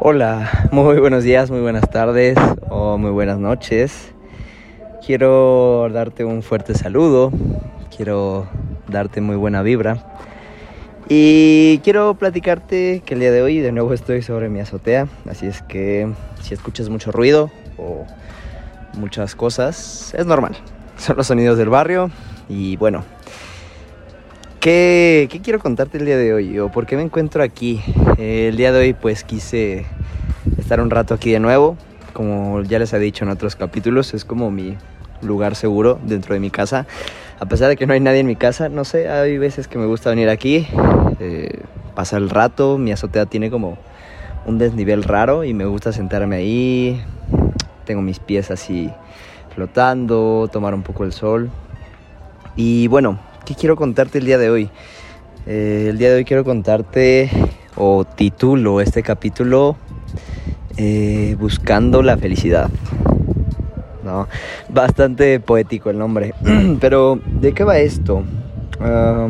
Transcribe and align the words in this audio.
Hola, 0.00 0.68
muy 0.72 0.98
buenos 0.98 1.22
días, 1.22 1.50
muy 1.50 1.60
buenas 1.60 1.88
tardes 1.88 2.36
o 2.68 2.98
muy 2.98 3.12
buenas 3.12 3.38
noches. 3.38 4.12
Quiero 5.06 5.88
darte 5.92 6.24
un 6.24 6.42
fuerte 6.42 6.74
saludo, 6.74 7.30
quiero 7.96 8.46
darte 8.88 9.20
muy 9.20 9.36
buena 9.36 9.62
vibra 9.62 10.04
y 11.08 11.78
quiero 11.84 12.14
platicarte 12.14 13.02
que 13.06 13.14
el 13.14 13.20
día 13.20 13.30
de 13.30 13.42
hoy 13.42 13.60
de 13.60 13.70
nuevo 13.70 13.94
estoy 13.94 14.22
sobre 14.22 14.48
mi 14.48 14.58
azotea, 14.58 15.06
así 15.30 15.46
es 15.46 15.62
que 15.62 16.10
si 16.42 16.54
escuchas 16.54 16.88
mucho 16.88 17.12
ruido 17.12 17.50
o 17.78 18.04
muchas 18.94 19.36
cosas, 19.36 20.12
es 20.14 20.26
normal. 20.26 20.56
Son 20.98 21.16
los 21.16 21.28
sonidos 21.28 21.56
del 21.56 21.68
barrio 21.68 22.10
y 22.48 22.76
bueno, 22.76 23.04
¿Qué, 24.64 25.28
quiero 25.42 25.58
contarte 25.58 25.98
el 25.98 26.06
día 26.06 26.16
de 26.16 26.32
hoy? 26.32 26.58
¿O 26.58 26.70
por 26.70 26.86
qué 26.86 26.96
me 26.96 27.02
encuentro 27.02 27.42
aquí? 27.42 27.82
el 28.16 28.56
día 28.56 28.72
de 28.72 28.78
hoy 28.78 28.92
pues 28.94 29.22
quise 29.22 29.84
estar 30.56 30.80
un 30.80 30.88
rato 30.88 31.12
aquí 31.12 31.32
de 31.32 31.38
nuevo. 31.38 31.76
Como 32.14 32.62
ya 32.62 32.78
les 32.78 32.90
he 32.94 32.98
dicho 32.98 33.26
en 33.26 33.30
otros 33.30 33.56
capítulos, 33.56 34.14
es 34.14 34.24
como 34.24 34.50
mi 34.50 34.78
lugar 35.20 35.54
seguro 35.54 36.00
dentro 36.02 36.32
de 36.32 36.40
mi 36.40 36.48
casa. 36.48 36.86
A 37.40 37.44
pesar 37.44 37.68
de 37.68 37.76
que 37.76 37.86
no 37.86 37.92
hay 37.92 38.00
nadie 38.00 38.20
en 38.20 38.26
mi 38.26 38.36
casa, 38.36 38.70
no 38.70 38.86
sé, 38.86 39.06
hay 39.10 39.36
veces 39.36 39.68
que 39.68 39.76
me 39.76 39.84
gusta 39.84 40.08
venir 40.08 40.30
aquí, 40.30 40.66
eh, 41.20 41.60
pasar 41.94 42.22
el 42.22 42.30
rato. 42.30 42.78
Mi 42.78 42.90
azotea 42.90 43.26
tiene 43.26 43.50
como 43.50 43.76
un 44.46 44.56
desnivel 44.56 45.02
raro 45.02 45.44
y 45.44 45.52
me 45.52 45.66
gusta 45.66 45.92
sentarme 45.92 46.36
ahí. 46.36 47.02
Tengo 47.84 48.00
mis 48.00 48.18
pies 48.18 48.50
así 48.50 48.90
flotando, 49.54 50.48
tomar 50.50 50.72
un 50.72 50.82
poco 50.82 51.04
el 51.04 51.12
sol. 51.12 51.50
Y 52.56 52.88
bueno, 52.88 53.18
¿Qué 53.44 53.54
quiero 53.54 53.76
contarte 53.76 54.16
el 54.16 54.24
día 54.24 54.38
de 54.38 54.48
hoy? 54.48 54.70
Eh, 55.46 55.88
el 55.90 55.98
día 55.98 56.08
de 56.08 56.16
hoy 56.16 56.24
quiero 56.24 56.44
contarte 56.44 57.28
o 57.76 58.06
título 58.06 58.80
este 58.80 59.02
capítulo 59.02 59.76
eh, 60.78 61.36
Buscando 61.38 62.02
la 62.02 62.16
felicidad. 62.16 62.70
¿no? 64.02 64.28
Bastante 64.70 65.40
poético 65.40 65.90
el 65.90 65.98
nombre. 65.98 66.32
Pero, 66.80 67.20
¿de 67.26 67.52
qué 67.52 67.64
va 67.64 67.76
esto? 67.76 68.22
Ah, 68.80 69.28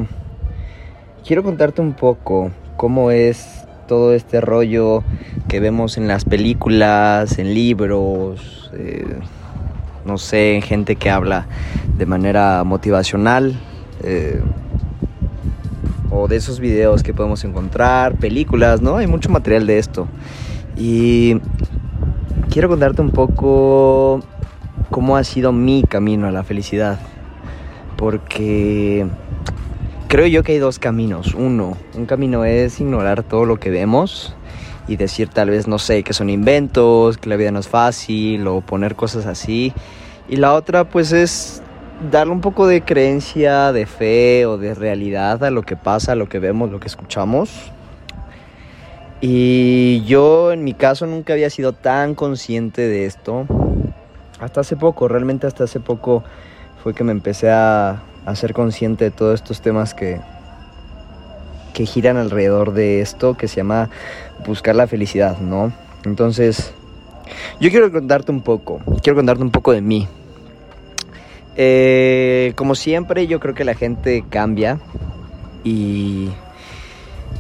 quiero 1.27 1.43
contarte 1.43 1.81
un 1.81 1.95
poco 1.95 2.53
cómo 2.77 3.11
es 3.11 3.67
todo 3.89 4.15
este 4.15 4.41
rollo 4.41 5.03
que 5.49 5.59
vemos 5.59 5.97
en 5.97 6.07
las 6.07 6.25
películas, 6.25 7.41
en 7.41 7.53
libros, 7.53 8.71
eh, 8.75 9.19
no 10.05 10.19
sé, 10.19 10.55
en 10.55 10.63
gente 10.63 10.95
que 10.95 11.11
habla 11.11 11.49
de 11.99 12.07
manera 12.07 12.63
motivacional 12.63 13.59
eh, 14.05 14.41
o 16.11 16.29
de 16.29 16.37
esos 16.37 16.61
videos 16.61 17.03
que 17.03 17.13
podemos 17.13 17.43
encontrar, 17.45 18.15
películas, 18.17 18.81
¿no? 18.81 18.99
Hay 18.99 19.07
mucho 19.07 19.31
material 19.31 19.67
de 19.67 19.79
esto. 19.79 20.07
Y 20.77 21.41
quiero 22.51 22.69
contarte 22.69 23.03
un 23.03 23.11
poco 23.11 24.21
cómo 24.91 25.17
ha 25.17 25.25
sido 25.25 25.53
mi 25.53 25.83
camino 25.83 26.29
a 26.29 26.31
la 26.31 26.45
felicidad. 26.45 27.01
Porque 27.97 29.07
creo 30.07 30.29
yo 30.29 30.45
que 30.45 30.53
hay 30.53 30.59
dos 30.59 30.79
caminos. 30.79 31.35
Uno, 31.35 31.77
un 31.97 32.07
camino 32.07 32.45
es 32.45 32.81
ignorar 32.81 33.25
todo 33.25 33.45
lo 33.45 33.59
que 33.59 33.71
vemos 33.71 34.37
y 34.87 34.97
decir 34.97 35.29
tal 35.29 35.51
vez, 35.51 35.67
no 35.67 35.81
sé, 35.81 36.05
que 36.05 36.13
son 36.13 36.31
inventos, 36.31 37.19
que 37.19 37.29
la 37.29 37.35
vida 37.35 37.51
no 37.51 37.59
es 37.59 37.69
fácil 37.69 38.47
o 38.47 38.61
poner 38.61 38.95
cosas 38.95 39.27
así. 39.27 39.73
Y 40.29 40.37
la 40.37 40.55
otra 40.55 40.85
pues 40.85 41.11
es 41.11 41.64
darle 42.11 42.33
un 42.33 42.41
poco 42.41 42.67
de 42.67 42.83
creencia, 42.83 43.73
de 43.73 43.87
fe 43.87 44.47
o 44.47 44.59
de 44.59 44.75
realidad 44.75 45.43
a 45.45 45.51
lo 45.51 45.63
que 45.63 45.77
pasa, 45.77 46.13
a 46.13 46.15
lo 46.15 46.29
que 46.29 46.39
vemos, 46.39 46.71
lo 46.71 46.81
que 46.81 46.89
escuchamos. 46.89 47.73
Y 49.21 50.05
yo 50.05 50.53
en 50.53 50.65
mi 50.65 50.75
caso 50.75 51.07
nunca 51.07 51.33
había 51.33 51.51
sido 51.51 51.73
tan 51.73 52.15
consciente 52.15 52.83
de 52.83 53.07
esto. 53.07 53.47
Hasta 54.41 54.61
hace 54.61 54.77
poco, 54.77 55.09
realmente 55.09 55.47
hasta 55.47 55.65
hace 55.65 55.81
poco 55.81 56.23
fue 56.83 56.95
que 56.95 57.05
me 57.05 57.13
empecé 57.13 57.51
a, 57.51 58.03
a 58.27 58.35
ser 58.35 58.53
consciente 58.53 59.05
de 59.05 59.11
todos 59.11 59.35
estos 59.35 59.63
temas 59.63 59.95
que, 59.95 60.21
que 61.73 61.87
giran 61.87 62.17
alrededor 62.17 62.75
de 62.75 63.01
esto 63.01 63.37
que 63.37 63.49
se 63.49 63.57
llama 63.57 63.89
buscar 64.47 64.75
la 64.75 64.87
felicidad, 64.87 65.39
¿no? 65.39 65.73
Entonces, 66.05 66.75
yo 67.61 67.71
quiero 67.71 67.91
contarte 67.91 68.31
un 68.31 68.43
poco, 68.43 68.81
quiero 69.03 69.17
contarte 69.17 69.43
un 69.43 69.51
poco 69.51 69.73
de 69.73 69.81
mí, 69.81 70.07
eh, 71.57 72.53
como 72.57 72.75
siempre, 72.75 73.27
yo 73.27 73.41
creo 73.41 73.55
que 73.55 73.65
la 73.65 73.75
gente 73.75 74.25
cambia 74.29 74.79
y 75.63 76.29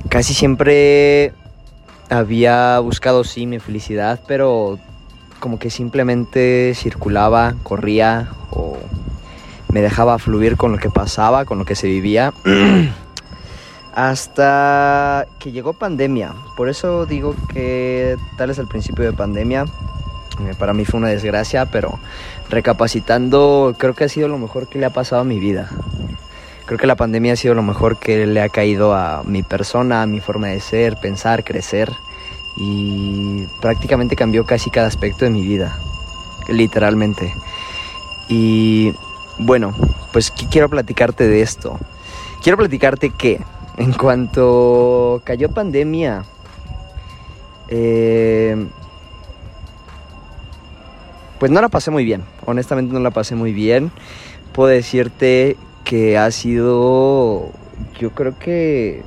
casi 0.09 0.35
siempre 0.35 1.33
había 2.11 2.79
buscado 2.79 3.25
sí 3.25 3.47
mi 3.47 3.59
felicidad, 3.59 4.21
pero 4.27 4.79
como 5.41 5.59
que 5.59 5.71
simplemente 5.71 6.73
circulaba, 6.75 7.55
corría 7.63 8.29
o 8.51 8.79
me 9.69 9.83
dejaba 9.83 10.19
fluir 10.19 10.57
con 10.57 10.73
lo 10.73 10.79
que 10.79 10.89
pasaba, 10.89 11.45
con 11.45 11.59
lo 11.59 11.65
que 11.65 11.75
se 11.75 11.87
vivía. 11.87 12.33
Hasta 13.95 15.27
que 15.39 15.53
llegó 15.53 15.73
pandemia. 15.73 16.33
Por 16.57 16.69
eso 16.69 17.07
digo 17.07 17.35
que 17.53 18.17
tal 18.37 18.51
es 18.51 18.59
el 18.59 18.67
principio 18.67 19.05
de 19.05 19.13
pandemia. 19.13 19.67
Eh, 20.41 20.55
para 20.59 20.75
mí 20.75 20.85
fue 20.85 20.99
una 20.99 21.09
desgracia, 21.09 21.67
pero 21.67 21.99
recapacitando, 22.51 23.75
creo 23.79 23.95
que 23.95 24.05
ha 24.05 24.09
sido 24.09 24.29
lo 24.29 24.39
mejor 24.39 24.69
que 24.69 24.79
le 24.79 24.87
ha 24.87 24.91
pasado 24.91 25.23
a 25.23 25.25
mi 25.25 25.39
vida. 25.39 25.71
Creo 26.67 26.79
que 26.79 26.87
la 26.87 26.97
pandemia 26.97 27.35
ha 27.35 27.37
sido 27.37 27.55
lo 27.55 27.63
mejor 27.63 27.99
que 27.99 28.27
le 28.27 28.41
ha 28.41 28.49
caído 28.49 28.95
a 28.95 29.23
mi 29.25 29.43
persona, 29.43 30.03
a 30.03 30.07
mi 30.07 30.21
forma 30.21 30.49
de 30.49 30.61
ser, 30.61 30.97
pensar, 30.97 31.45
crecer. 31.45 31.91
Y 32.57 33.47
prácticamente 33.61 34.17
cambió 34.17 34.47
casi 34.47 34.71
cada 34.71 34.87
aspecto 34.87 35.25
de 35.25 35.31
mi 35.31 35.43
vida. 35.43 35.77
Literalmente. 36.49 37.35
Y 38.29 38.95
bueno, 39.39 39.75
pues 40.13 40.31
quiero 40.31 40.69
platicarte 40.69 41.29
de 41.29 41.43
esto. 41.43 41.79
Quiero 42.43 42.57
platicarte 42.57 43.11
que 43.11 43.41
en 43.77 43.93
cuanto 43.93 45.21
cayó 45.25 45.51
pandemia, 45.51 46.25
eh, 47.69 48.67
pues 51.45 51.53
no 51.53 51.61
la 51.61 51.69
pasé 51.69 51.91
muy 51.91 52.07
bien, 52.07 52.23
honestamente 52.47 52.95
no 52.95 53.01
la 53.01 53.11
pasé 53.11 53.35
muy 53.35 53.53
bien. 53.53 53.91
Puedo 54.55 54.71
decirte 54.71 55.59
que 55.85 56.17
ha 56.17 56.31
sido, 56.31 57.51
yo 58.01 58.13
creo 58.13 58.39
que 58.39 59.03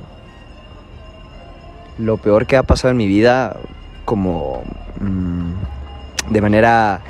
lo 1.98 2.16
peor 2.18 2.46
que 2.46 2.56
ha 2.56 2.62
pasado 2.62 2.92
en 2.92 2.96
mi 2.96 3.08
vida 3.08 3.56
como 4.04 4.62
mm, 5.00 6.30
de 6.32 6.40
manera 6.40 7.00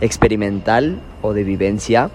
experimental 0.00 0.98
o 1.20 1.34
de 1.34 1.44
vivencia. 1.44 2.08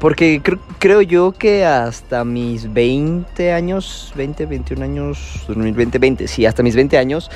Porque 0.00 0.40
creo 0.78 1.02
yo 1.02 1.32
que 1.32 1.66
hasta 1.66 2.24
mis 2.24 2.72
20 2.72 3.52
años, 3.52 4.14
20, 4.16 4.46
21 4.46 4.84
años, 4.84 5.44
2020, 5.48 5.98
20, 5.98 6.28
sí, 6.28 6.46
hasta 6.46 6.62
mis 6.62 6.74
20 6.74 6.96
años, 6.96 7.30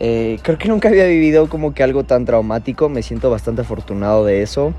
eh, 0.00 0.38
creo 0.42 0.58
que 0.58 0.68
nunca 0.68 0.88
había 0.88 1.06
vivido 1.06 1.48
como 1.48 1.74
que 1.74 1.82
algo 1.82 2.04
tan 2.04 2.24
traumático, 2.24 2.88
me 2.88 3.02
siento 3.02 3.30
bastante 3.30 3.62
afortunado 3.62 4.24
de 4.24 4.42
eso. 4.42 4.74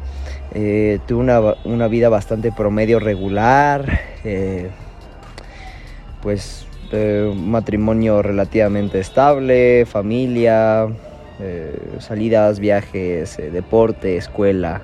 Eh, 0.54 1.00
tuve 1.08 1.22
una, 1.66 1.88
vida 1.88 2.10
bastante 2.10 2.52
promedio 2.52 3.00
regular, 3.00 4.00
eh, 4.24 4.70
pues 6.22 6.66
un 6.92 7.52
matrimonio 7.52 8.22
relativamente 8.22 9.00
estable, 9.00 9.86
familia, 9.86 10.88
salidas, 12.00 12.60
viajes, 12.60 13.38
deporte, 13.38 14.16
escuela, 14.16 14.82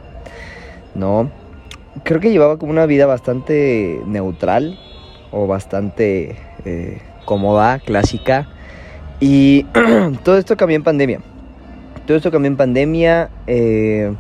¿no? 0.96 1.32
Creo 2.04 2.20
que 2.20 2.32
llevaba 2.32 2.58
como 2.58 2.74
una 2.74 2.86
vida 2.86 3.06
bastante 3.06 4.02
neutral 4.06 4.78
o 5.32 5.48
bastante 5.48 6.36
cómoda, 7.26 7.80
clásica. 7.80 8.53
Y 9.24 9.64
todo 10.26 10.38
esto 10.38 10.58
cambió 10.58 10.76
en 10.76 10.84
pandemia. 10.84 11.22
Todo 12.06 12.18
esto 12.18 12.30
cambió 12.30 12.50
en 12.50 12.58
pandemia. 12.58 13.30
Eh, 13.48 14.14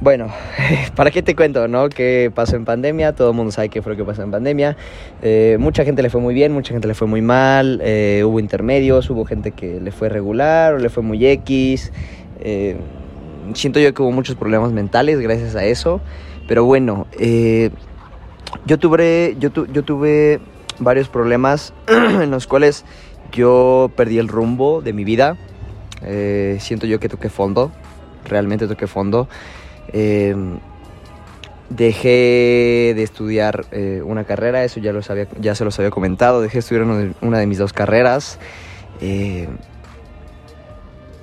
bueno, 0.00 0.26
¿para 0.96 1.12
qué 1.12 1.22
te 1.22 1.36
cuento, 1.36 1.68
no? 1.68 1.88
¿Qué 1.88 2.32
pasó 2.34 2.56
en 2.56 2.64
pandemia? 2.64 3.12
Todo 3.12 3.30
el 3.30 3.36
mundo 3.36 3.52
sabe 3.52 3.68
qué 3.68 3.80
fue 3.80 3.92
lo 3.92 3.96
que 3.96 4.04
pasó 4.04 4.24
en 4.24 4.32
pandemia. 4.32 4.76
Eh, 5.22 5.56
mucha 5.60 5.84
gente 5.84 6.02
le 6.02 6.10
fue 6.10 6.20
muy 6.20 6.34
bien, 6.34 6.50
mucha 6.50 6.72
gente 6.72 6.88
le 6.88 6.94
fue 6.94 7.06
muy 7.06 7.22
mal. 7.22 7.80
Eh, 7.84 8.24
hubo 8.26 8.40
intermedios, 8.40 9.08
hubo 9.08 9.24
gente 9.24 9.52
que 9.52 9.80
le 9.80 9.92
fue 9.92 10.08
regular 10.08 10.74
o 10.74 10.78
le 10.78 10.88
fue 10.88 11.04
muy 11.04 11.24
X. 11.24 11.92
siento 13.54 13.78
yo 13.78 13.94
que 13.94 14.02
hubo 14.02 14.10
muchos 14.10 14.34
problemas 14.34 14.72
mentales 14.72 15.20
gracias 15.20 15.54
a 15.54 15.64
eso. 15.64 16.00
Pero 16.48 16.64
bueno, 16.64 17.06
yo, 18.66 18.78
tuve, 18.80 19.36
yo, 19.38 19.50
yo 19.52 19.84
tuve 19.84 20.40
varios 20.80 21.08
problemas 21.08 21.72
en 21.86 22.32
los 22.32 22.48
cuales 22.48 22.84
yo 23.34 23.90
perdí 23.96 24.18
el 24.18 24.28
rumbo 24.28 24.80
de 24.80 24.92
mi 24.92 25.04
vida. 25.04 25.36
Eh, 26.02 26.58
siento 26.60 26.86
yo 26.86 27.00
que 27.00 27.08
toqué 27.08 27.28
fondo. 27.28 27.72
Realmente 28.24 28.66
toqué 28.66 28.86
fondo. 28.86 29.28
Em, 29.92 30.58
dejé 31.68 32.92
de 32.94 33.02
estudiar 33.02 33.66
eh, 33.72 34.02
una 34.04 34.24
carrera, 34.24 34.64
eso 34.64 34.80
ya, 34.80 34.92
lo 34.92 35.02
sabía, 35.02 35.26
ya 35.40 35.54
se 35.54 35.64
los 35.64 35.78
había 35.78 35.90
comentado. 35.90 36.40
Dejé 36.40 36.54
de 36.54 36.58
estudiar 36.60 37.14
una 37.20 37.38
de, 37.38 37.46
mis 37.46 37.58
dos 37.58 37.72
carreras. 37.72 38.38
Eh, 39.00 39.48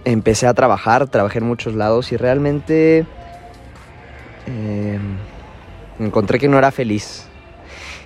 empecé 0.03 0.47
a 0.47 0.53
trabajar, 0.53 1.07
trabajé 1.07 1.39
en 1.39 1.45
muchos 1.45 1.75
lados 1.75 2.11
y 2.11 2.17
realmente 2.17 3.05
eh, 4.47 4.99
encontré 5.99 6.39
que 6.39 6.49
no 6.49 6.57
era 6.57 6.71
feliz, 6.71 7.27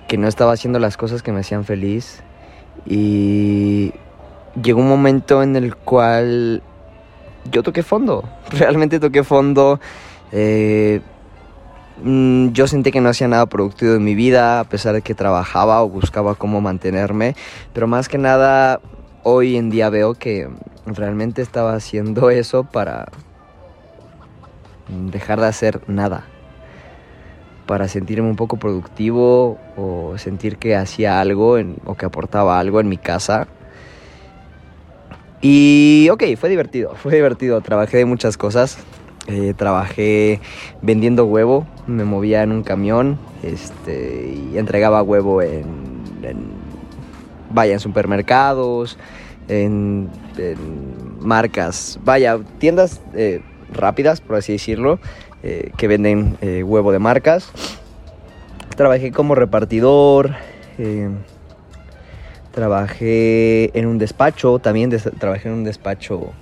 que 0.06 0.16
no 0.16 0.28
estaba 0.28 0.52
haciendo 0.52 0.78
las 0.78 0.96
cosas 0.96 1.22
que 1.22 1.32
me 1.32 1.40
hacían 1.40 1.64
feliz 1.64 2.22
y 2.84 3.92
llegó 4.62 4.80
un 4.80 4.88
momento 4.88 5.42
en 5.42 5.56
el 5.56 5.76
cual 5.76 6.62
yo 7.50 7.62
toqué 7.62 7.82
fondo, 7.82 8.24
realmente 8.50 9.00
toqué 9.00 9.24
fondo. 9.24 9.80
Eh, 10.32 11.00
mm, 12.02 12.48
yo 12.48 12.66
sentí 12.66 12.90
que 12.90 13.00
no 13.00 13.08
hacía 13.08 13.28
nada 13.28 13.46
productivo 13.46 13.94
en 13.94 14.04
mi 14.04 14.14
vida, 14.14 14.60
a 14.60 14.64
pesar 14.64 14.94
de 14.94 15.02
que 15.02 15.14
trabajaba 15.14 15.82
o 15.82 15.88
buscaba 15.88 16.34
cómo 16.34 16.60
mantenerme, 16.60 17.36
pero 17.72 17.86
más 17.86 18.08
que 18.08 18.18
nada 18.18 18.80
hoy 19.22 19.56
en 19.56 19.70
día 19.70 19.90
veo 19.90 20.14
que 20.14 20.48
realmente 20.86 21.42
estaba 21.42 21.74
haciendo 21.74 22.30
eso 22.30 22.64
para 22.64 23.06
dejar 24.88 25.40
de 25.40 25.46
hacer 25.46 25.80
nada, 25.88 26.24
para 27.66 27.88
sentirme 27.88 28.28
un 28.28 28.36
poco 28.36 28.58
productivo 28.58 29.58
o 29.76 30.16
sentir 30.18 30.56
que 30.56 30.76
hacía 30.76 31.20
algo 31.20 31.58
o 31.84 31.94
que 31.94 32.06
aportaba 32.06 32.58
algo 32.58 32.80
en 32.80 32.88
mi 32.88 32.96
casa. 32.96 33.48
Y 35.42 36.08
ok, 36.10 36.24
fue 36.38 36.48
divertido, 36.48 36.94
fue 36.94 37.14
divertido, 37.14 37.60
trabajé 37.60 37.98
de 37.98 38.04
muchas 38.04 38.36
cosas. 38.36 38.78
Eh, 39.28 39.54
trabajé 39.56 40.40
vendiendo 40.82 41.24
huevo, 41.24 41.66
me 41.88 42.04
movía 42.04 42.44
en 42.44 42.52
un 42.52 42.62
camión 42.62 43.18
este, 43.42 44.32
y 44.52 44.56
entregaba 44.56 45.02
huevo 45.02 45.42
en, 45.42 45.64
en 46.22 46.50
vaya, 47.50 47.72
en 47.72 47.80
supermercados, 47.80 48.98
en, 49.48 50.08
marcas, 51.20 51.98
vaya, 52.04 52.38
tiendas 52.58 53.00
eh, 53.14 53.40
rápidas, 53.72 54.20
por 54.20 54.36
así 54.36 54.52
decirlo, 54.52 55.00
eh, 55.48 55.70
que 55.76 55.86
venden 55.86 56.36
eh, 56.40 56.64
huevo 56.64 56.90
de 56.90 56.98
marcas. 56.98 57.52
Trabajé 58.74 59.12
como 59.12 59.36
repartidor, 59.36 60.34
trabajé 62.50 63.70
en 63.78 63.86
un 63.86 63.96
despacho, 63.98 64.58
también 64.58 64.90
trabajé 65.20 65.46
en 65.48 65.54
un 65.54 65.62
despacho 65.62 66.32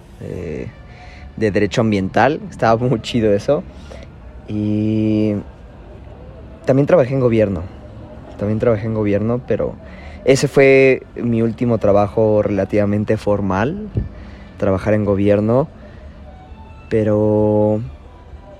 de 1.37 1.51
derecho 1.51 1.83
ambiental, 1.83 2.41
estaba 2.49 2.77
muy 2.83 3.03
chido 3.03 3.35
eso. 3.35 3.62
Y 4.49 5.35
también 6.65 6.87
trabajé 6.87 7.12
en 7.12 7.21
gobierno, 7.21 7.62
también 8.39 8.59
trabajé 8.59 8.87
en 8.87 8.95
gobierno, 8.95 9.43
pero 9.47 9.75
ese 10.25 10.49
fue 10.49 11.03
mi 11.15 11.43
último 11.43 11.77
trabajo 11.77 12.41
relativamente 12.43 13.19
formal, 13.19 13.91
trabajar 14.57 14.95
en 14.95 15.05
gobierno, 15.05 15.69
pero 16.89 17.81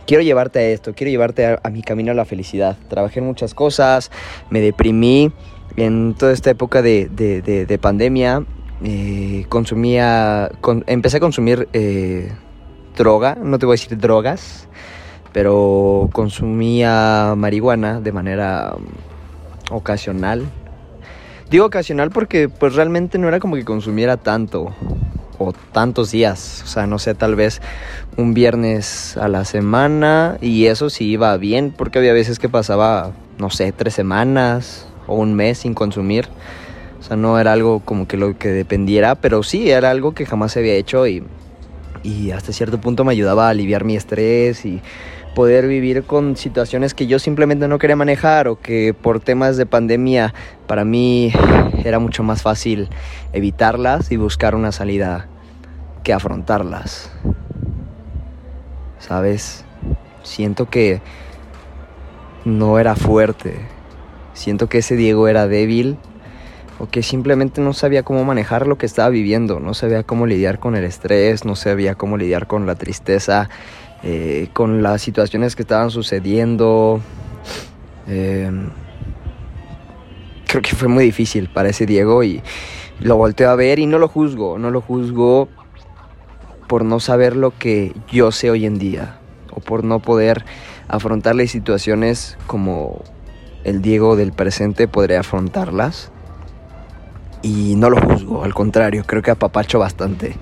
quiero 0.07 0.23
llevarte 0.23 0.59
a 0.59 0.63
esto, 0.63 0.95
quiero 0.95 1.11
llevarte 1.11 1.59
a, 1.63 1.71
mi 1.71 1.83
camino 1.83 2.13
a 2.13 2.15
la 2.15 2.25
felicidad. 2.25 2.77
Trabajé 2.89 3.21
en 3.21 3.27
muchas 3.27 3.55
cosas, 3.55 4.11
me 4.51 4.61
deprimí 4.61 5.33
en 5.77 6.15
toda 6.15 6.33
esta 6.33 6.51
época 6.51 6.83
de, 6.83 7.79
pandemia, 7.81 8.45
eh, 8.83 9.47
consumía, 9.49 10.51
empecé 10.87 11.17
a 11.19 11.21
consumir 11.21 11.69
eh, 11.73 12.33
droga, 12.97 13.37
no 13.41 13.59
te 13.59 13.67
voy 13.67 13.75
a 13.75 13.79
decir 13.81 13.99
drogas, 13.99 14.69
pero 15.33 16.09
consumía 16.13 17.35
marihuana 17.37 18.01
de 18.01 18.13
manera 18.13 18.75
um, 18.77 19.77
ocasional, 19.77 20.47
Digo 21.51 21.67
ocasional 21.67 22.11
porque 22.11 22.49
pues 22.49 22.75
realmente 22.75 23.19
no 23.19 23.29
era 23.29 23.39
como 23.39 23.55
que 23.55 23.65
consumiera 23.65 24.17
tanto 24.17 24.75
o 25.39 25.53
tantos 25.73 26.11
días, 26.11 26.63
o 26.65 26.67
sea, 26.67 26.87
no 26.87 26.99
sé, 26.99 27.15
tal 27.15 27.35
vez 27.35 27.61
un 28.17 28.35
viernes 28.35 29.17
a 29.17 29.29
la 29.29 29.45
semana 29.45 30.39
y 30.41 30.67
eso 30.67 30.91
sí 30.91 31.07
iba 31.07 31.37
bien 31.37 31.73
porque 31.77 31.99
había 31.99 32.13
veces 32.13 32.39
que 32.39 32.49
pasaba, 32.49 33.13
no 33.39 33.51
sé, 33.51 33.73
tres 33.73 33.95
semanas 33.95 34.87
o 35.07 35.17
un 35.17 35.35
mes 35.35 35.59
sin 35.59 35.75
consumir. 35.75 36.29
O 37.01 37.03
sea, 37.07 37.17
no 37.17 37.39
era 37.39 37.53
algo 37.53 37.81
como 37.81 38.09
que 38.09 38.17
lo 38.17 38.39
que 38.39 38.49
dependiera, 38.49 39.15
pero 39.15 39.43
sí 39.43 39.71
era 39.71 39.91
algo 39.91 40.13
que 40.15 40.25
jamás 40.25 40.53
se 40.53 40.61
había 40.61 40.75
hecho 40.75 41.07
y, 41.07 41.23
y 42.03 42.31
hasta 42.31 42.53
cierto 42.53 42.81
punto 42.81 43.05
me 43.05 43.13
ayudaba 43.13 43.47
a 43.47 43.51
aliviar 43.51 43.85
mi 43.85 43.97
estrés 43.97 44.65
y 44.65 44.81
poder 45.35 45.67
vivir 45.67 46.05
con 46.05 46.37
situaciones 46.37 46.95
que 46.95 47.07
yo 47.07 47.19
simplemente 47.19 47.69
no 47.69 47.79
quería 47.79 47.97
manejar 47.97 48.49
o 48.49 48.61
que 48.61 48.95
por 48.95 49.21
temas 49.21 49.57
de 49.57 49.67
pandemia 49.67 50.33
para 50.67 50.85
mí 50.85 51.33
era 51.85 51.99
mucho 51.99 52.23
más 52.23 52.43
fácil 52.43 52.89
evitarlas 53.33 54.13
y 54.13 54.17
buscar 54.17 54.55
una 54.55 54.73
salida 54.73 55.29
que 56.03 56.13
afrontarlas. 56.13 57.11
¿Sabes? 58.99 59.65
Siento 60.23 60.71
que 60.71 61.03
no 62.45 62.79
era 62.79 62.95
fuerte. 62.95 63.59
Siento 64.33 64.69
que 64.69 64.79
ese 64.79 64.97
Diego 64.97 65.29
era 65.29 65.47
débil 65.47 65.99
o 66.79 66.89
que 66.89 67.03
simplemente 67.03 67.61
no 67.61 67.73
sabía 67.73 68.03
cómo 68.03 68.25
manejar 68.25 68.67
lo 68.67 68.79
que 68.79 68.87
estaba 68.87 69.09
viviendo, 69.09 69.61
no 69.61 69.75
sabía 69.75 70.03
cómo 70.03 70.27
lidiar 70.27 70.59
con 70.59 70.75
el 70.75 70.85
estrés, 70.85 71.45
no 71.45 71.55
sabía 71.55 71.95
cómo 71.95 72.17
lidiar 72.17 72.47
con 72.47 72.67
la 72.67 72.75
tristeza 72.75 73.49
eh, 74.07 74.49
con 74.53 74.83
las 74.83 75.01
situaciones 75.01 75.57
que 75.57 75.63
estaban 75.63 75.91
sucediendo. 75.91 77.01
Eh, 78.07 78.51
creo 80.47 80.61
que 80.61 80.77
fue 80.77 80.89
muy 80.89 81.05
difícil 81.05 81.49
para 81.49 81.71
ese 81.71 81.87
Diego 81.87 82.23
y 82.23 82.43
lo 83.01 83.17
volteo 83.17 83.49
a 83.49 83.57
ver 83.57 83.79
y 83.79 83.87
no 83.87 83.99
lo 83.99 84.09
juzgo, 84.09 84.59
no 84.59 84.71
lo 84.71 84.83
juzgo 84.83 85.49
por 86.69 86.85
no 86.85 87.01
saber 87.01 87.35
lo 87.35 87.57
que 87.57 87.95
yo 88.13 88.31
sé 88.31 88.51
hoy 88.51 88.67
en 88.67 88.79
día 88.79 89.19
o 89.51 89.61
por 89.61 89.85
no 89.85 90.01
poder 90.01 90.45
afrontar 90.87 91.35
las 91.35 91.51
situaciones 91.51 92.37
como 92.47 93.03
el 93.65 93.81
Diego 93.81 94.17
del 94.17 94.33
presente 94.33 94.87
podría 94.87 95.21
afrontarlas. 95.21 96.11
Y 97.41 97.75
no 97.77 97.89
lo 97.89 98.01
juzgo, 98.01 98.45
al 98.45 98.53
contrario, 98.53 99.05
creo 99.07 99.23
que 99.23 99.31
apapacho 99.31 99.79
bastante 99.79 100.37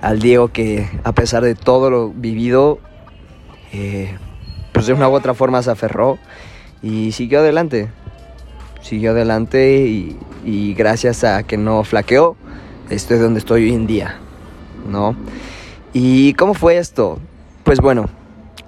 al 0.00 0.20
Diego 0.20 0.48
que 0.48 0.88
a 1.04 1.12
pesar 1.12 1.42
de 1.42 1.54
todo 1.54 1.90
lo 1.90 2.10
vivido 2.10 2.78
eh, 3.72 4.16
pues 4.72 4.86
de 4.86 4.92
una 4.92 5.08
u 5.08 5.12
otra 5.12 5.34
forma 5.34 5.62
se 5.62 5.70
aferró 5.70 6.18
y 6.82 7.12
siguió 7.12 7.40
adelante. 7.40 7.88
Siguió 8.82 9.10
adelante 9.10 9.86
y, 10.44 10.74
gracias 10.74 11.22
a 11.24 11.42
que 11.42 11.58
no 11.58 11.84
flaqueó, 11.84 12.36
estoy 12.88 13.18
donde 13.18 13.40
estoy 13.40 13.64
hoy 13.64 13.74
en 13.74 13.86
día, 13.86 14.16
¿no? 14.88 15.14
¿Y 15.92 16.32
cómo 16.34 16.54
fue 16.54 16.78
esto? 16.78 17.18
Pues 17.62 17.80
bueno, 17.80 18.08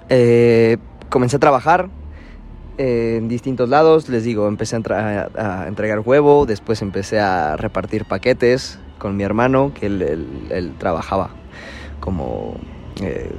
eh, 0.09 0.77
comencé 1.09 1.37
a 1.37 1.39
trabajar 1.39 1.89
en 2.77 3.27
distintos 3.27 3.69
lados, 3.69 4.09
les 4.09 4.23
digo, 4.23 4.47
empecé 4.47 4.75
a, 4.75 5.65
entregar 5.67 5.99
huevo, 5.99 6.45
después 6.45 6.81
empecé 6.81 7.19
a 7.19 7.55
repartir 7.55 8.05
paquetes 8.05 8.79
con 8.97 9.15
mi 9.15 9.23
hermano, 9.23 9.73
que 9.73 9.87
él, 9.87 10.73
trabajaba 10.79 11.31
como 11.99 12.55
eh, 13.01 13.31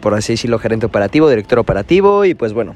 por 0.00 0.14
así 0.14 0.34
decirlo, 0.34 0.58
gerente 0.58 0.86
operativo, 0.86 1.28
director 1.28 1.58
operativo 1.58 2.24
y 2.24 2.34
pues 2.34 2.52
bueno, 2.52 2.74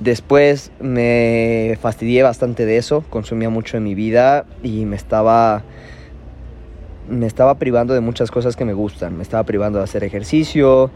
después 0.00 0.70
me 0.80 1.78
fastidié 1.80 2.22
bastante 2.22 2.66
de 2.66 2.76
eso, 2.76 3.04
consumía 3.10 3.50
mucho 3.50 3.76
en 3.76 3.84
mi 3.84 3.94
vida 3.94 4.44
y 4.62 4.84
me 4.84 4.96
estaba 4.96 5.62
me 7.08 7.26
estaba 7.26 7.54
privando 7.54 7.94
de 7.94 8.00
muchas 8.00 8.30
cosas 8.30 8.54
que 8.54 8.64
me 8.64 8.74
gustan, 8.74 9.16
me 9.16 9.22
estaba 9.22 9.44
privando 9.44 9.78
de 9.78 9.84
hacer 9.84 10.04
ejercicio, 10.04 10.90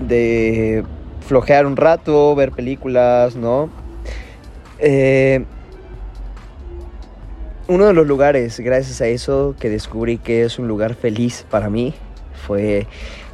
de 0.00 0.84
flojear 1.20 1.66
un 1.66 1.76
rato, 1.76 2.34
ver 2.34 2.50
películas, 2.50 3.36
¿no? 3.36 3.70
Eh, 4.80 5.44
uno 7.68 7.86
de 7.86 7.92
los 7.92 8.06
lugares, 8.06 8.58
gracias 8.60 9.00
a 9.00 9.06
eso, 9.06 9.54
que 9.60 9.68
descubrí 9.68 10.18
que 10.18 10.42
es 10.42 10.58
un 10.58 10.68
lugar 10.68 10.94
feliz 10.94 11.44
para 11.48 11.68
mí, 11.68 11.94
fue 12.46 12.86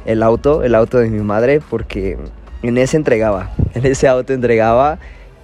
el 0.05 0.23
auto, 0.23 0.63
el 0.63 0.75
auto 0.75 0.97
de 0.97 1.09
mi 1.09 1.21
madre, 1.21 1.61
porque 1.61 2.17
en 2.61 2.77
ese 2.77 2.97
entregaba, 2.97 3.51
en 3.73 3.85
ese 3.85 4.07
auto 4.07 4.33
entregaba 4.33 4.99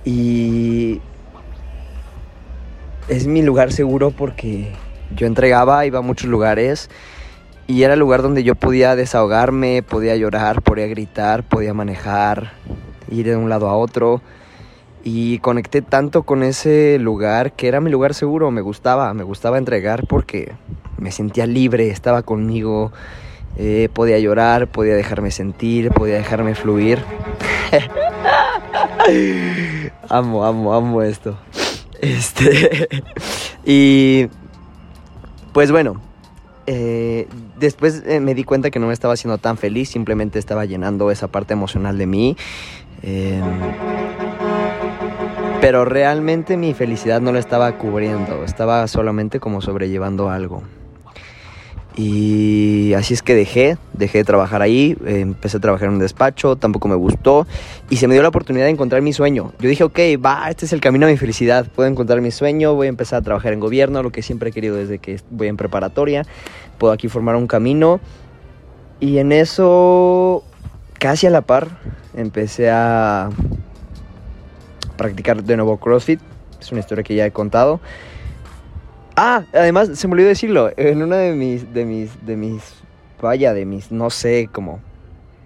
y 0.06 1.02
es 3.08 3.28
mi 3.28 3.42
lugar 3.42 3.72
seguro 3.72 4.12
porque 4.12 4.72
yo 5.16 5.28
entregaba, 5.28 5.86
iba 5.86 6.00
a 6.00 6.04
muchos 6.04 6.30
lugares 6.30 6.90
y 7.68 7.84
era 7.84 7.94
el 7.94 8.00
lugar 8.00 8.22
donde 8.22 8.44
yo 8.44 8.56
podía 8.56 8.96
desahogarme, 8.96 9.84
podía 9.84 10.16
llorar, 10.16 10.62
podía 10.62 10.88
gritar, 10.88 11.44
podía 11.44 11.74
manejar, 11.74 12.54
ir 13.10 13.26
de 13.28 13.36
un 13.36 13.50
lado 13.50 13.70
a 13.70 13.78
otro. 13.78 14.22
Y 15.04 15.40
conecté 15.40 15.82
tanto 15.82 16.24
con 16.24 16.44
ese 16.44 17.00
lugar 17.00 17.54
que 17.54 17.68
era 17.68 17.82
mi 17.82 17.90
lugar 17.90 18.14
seguro, 18.14 18.52
me 18.52 18.62
gustaba, 18.62 19.14
me 19.14 19.24
gustaba 19.24 19.58
entregar 19.58 20.06
porque 20.06 20.52
me 20.98 21.12
sentía 21.12 21.48
libre, 21.48 21.90
estaba 21.90 22.24
conmigo, 22.24 22.92
eh, 23.58 23.90
podía 23.94 24.20
llorar, 24.20 24.68
podía 24.68 24.96
dejarme 24.96 25.32
sentir, 25.32 25.92
podía 25.92 26.16
dejarme 26.16 26.56
fluir. 26.56 27.00
amo, 30.10 30.46
amo, 30.46 30.74
amo 30.74 31.02
esto. 31.02 31.38
Este. 32.00 32.88
y. 33.66 34.28
Pues 35.54 35.72
bueno. 35.72 36.02
eh, 36.68 37.28
después 37.60 38.04
eh, 38.06 38.20
me 38.20 38.34
di 38.34 38.44
cuenta 38.44 38.72
que 38.72 38.80
no 38.80 38.88
me 38.88 38.94
estaba 38.94 39.14
haciendo 39.16 39.38
tan 39.38 39.58
feliz, 39.58 39.90
simplemente 39.90 40.40
estaba 40.40 40.66
llenando 40.66 41.12
esa 41.12 41.28
parte 41.28 41.54
emocional 41.54 41.98
de 41.98 42.08
mí. 42.08 42.38
Em, 43.04 43.44
pero 45.60 45.86
realmente 45.86 46.58
mi 46.58 46.74
felicidad 46.74 47.22
no 47.22 47.32
la 47.32 47.40
estaba 47.40 47.78
cubriendo, 47.78 48.44
estaba 48.44 48.88
solamente 48.88 49.40
como 49.40 49.62
sobrellevando 49.62 50.30
algo. 50.30 50.64
Y 51.98 52.94
así 52.94 53.14
es 53.14 53.22
que 53.22 53.36
dejé, 53.36 53.78
dejé 53.92 54.20
de 54.20 54.24
trabajar 54.24 54.62
ahí, 54.62 54.98
empecé 55.06 55.58
a 55.58 55.60
trabajar 55.60 55.90
en 55.90 55.96
un 55.96 56.00
despacho, 56.00 56.56
tampoco 56.56 56.88
me 56.88 56.96
gustó 56.96 57.46
y 57.90 57.98
se 57.98 58.08
me 58.08 58.14
dio 58.14 58.22
la 58.22 58.30
oportunidad 58.30 58.66
de 58.66 58.72
encontrar 58.72 59.02
mi 59.02 59.12
sueño. 59.12 59.52
Yo 59.60 59.68
dije, 59.68 59.84
ok, 59.84 60.00
va, 60.24 60.50
este 60.50 60.66
es 60.66 60.72
el 60.72 60.80
camino 60.80 61.06
a 61.06 61.10
mi 61.10 61.18
felicidad, 61.18 61.68
puedo 61.68 61.90
encontrar 61.90 62.22
mi 62.22 62.32
sueño, 62.32 62.76
voy 62.76 62.88
a 62.88 62.90
empezar 62.90 63.20
a 63.20 63.22
trabajar 63.22 63.52
en 63.52 63.60
gobierno, 63.60 64.04
lo 64.04 64.12
que 64.12 64.22
siempre 64.22 64.52
he 64.52 64.54
querido 64.54 64.78
desde 64.78 65.00
que 65.00 65.20
voy 65.30 65.50
en 65.50 65.58
preparatoria, 65.58 66.26
puedo 66.78 66.94
aquí 66.94 67.10
formar 67.10 67.36
un 67.36 67.48
camino. 67.48 68.00
Y 69.02 69.18
en 69.18 69.34
eso, 69.34 70.44
casi 70.98 71.28
a 71.28 71.30
la 71.30 71.42
par, 71.42 71.68
empecé 72.16 72.70
a 72.70 73.30
practicar 74.96 75.44
de 75.44 75.58
nuevo 75.58 75.78
CrossFit, 75.78 76.22
es 76.60 76.72
una 76.72 76.80
historia 76.80 77.04
que 77.04 77.16
ya 77.16 77.26
he 77.26 77.32
contado. 77.32 77.82
Ah, 79.24 79.44
además, 79.54 79.92
se 79.94 80.08
me 80.08 80.14
olvidó 80.14 80.30
decirlo. 80.30 80.72
En 80.78 81.04
una 81.04 81.18
de 81.18 81.36
mis, 81.36 81.72
de 81.76 81.86
mis, 81.86 82.26
de 82.26 82.36
mis, 82.36 82.64
vaya, 83.22 83.54
de 83.54 83.68
mis, 83.68 83.92
no 83.92 84.10
sé, 84.10 84.50
como 84.52 84.80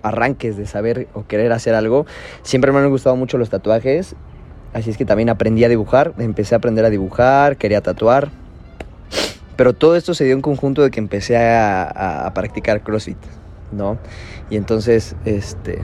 arranques 0.02 0.56
de 0.56 0.66
saber 0.66 1.10
o 1.14 1.28
querer 1.28 1.52
hacer 1.52 1.76
algo, 1.76 2.06
siempre 2.42 2.72
me 2.72 2.80
han 2.80 2.90
gustado 2.90 3.18
mucho 3.18 3.38
los 3.38 3.50
tatuajes. 3.50 4.16
Así 4.72 4.92
es 4.92 4.96
que 4.96 5.04
también 5.04 5.28
aprendí 5.28 5.66
a 5.66 5.68
dibujar, 5.68 6.14
empecé 6.20 6.56
a 6.56 6.60
aprender 6.60 6.86
a 6.86 6.90
dibujar, 6.90 7.58
quería 7.58 7.82
tatuar. 7.82 8.32
Pero 9.58 9.74
todo 9.74 9.98
esto 9.98 10.14
se 10.14 10.24
dio 10.24 10.36
en 10.36 10.42
conjunto 10.42 10.82
de 10.82 10.90
que 10.90 11.02
empecé 11.02 11.36
a, 11.38 12.32
practicar 12.34 12.82
CrossFit, 12.82 13.18
¿no? 13.74 13.98
Y 14.50 14.56
entonces, 14.56 15.18
este, 15.26 15.80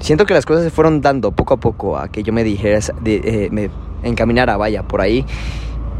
siento 0.00 0.24
que 0.24 0.32
las 0.32 0.46
cosas 0.46 0.64
se 0.64 0.70
fueron 0.70 1.02
dando 1.02 1.32
poco 1.32 1.52
a 1.52 1.58
poco 1.58 1.98
a 1.98 2.08
que 2.08 2.22
yo 2.22 2.32
me 2.32 2.44
dijera, 2.44 2.78
de, 3.02 3.16
eh, 3.16 3.48
me 3.50 3.68
encaminara, 4.04 4.56
vaya, 4.56 4.84
por 4.84 5.02
ahí. 5.02 5.26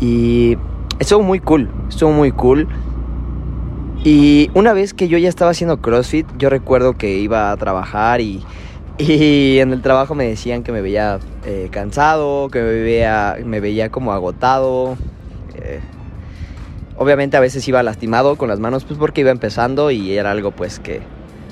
Y 0.00 0.56
estuvo 0.98 1.22
muy 1.22 1.40
cool, 1.40 1.70
estuvo 1.88 2.12
muy 2.12 2.32
cool. 2.32 2.68
Y 4.04 4.50
una 4.54 4.72
vez 4.72 4.92
que 4.92 5.08
yo 5.08 5.16
ya 5.16 5.28
estaba 5.28 5.50
haciendo 5.50 5.80
CrossFit, 5.80 6.26
yo 6.36 6.50
recuerdo 6.50 6.94
que 6.94 7.18
iba 7.18 7.50
a 7.50 7.56
trabajar 7.56 8.20
y, 8.20 8.42
y 8.98 9.58
en 9.58 9.72
el 9.72 9.80
trabajo 9.80 10.14
me 10.14 10.26
decían 10.26 10.62
que 10.62 10.72
me 10.72 10.82
veía 10.82 11.18
eh, 11.46 11.68
cansado, 11.70 12.48
que 12.50 12.60
me 12.60 12.82
veía, 12.82 13.36
me 13.44 13.60
veía 13.60 13.90
como 13.90 14.12
agotado. 14.12 14.96
Eh, 15.56 15.80
obviamente 16.96 17.36
a 17.36 17.40
veces 17.40 17.66
iba 17.66 17.82
lastimado 17.82 18.36
con 18.36 18.48
las 18.48 18.60
manos 18.60 18.84
pues 18.84 18.98
porque 18.98 19.22
iba 19.22 19.30
empezando 19.30 19.90
y 19.90 20.16
era 20.16 20.30
algo 20.30 20.50
pues 20.50 20.78
que... 20.80 21.00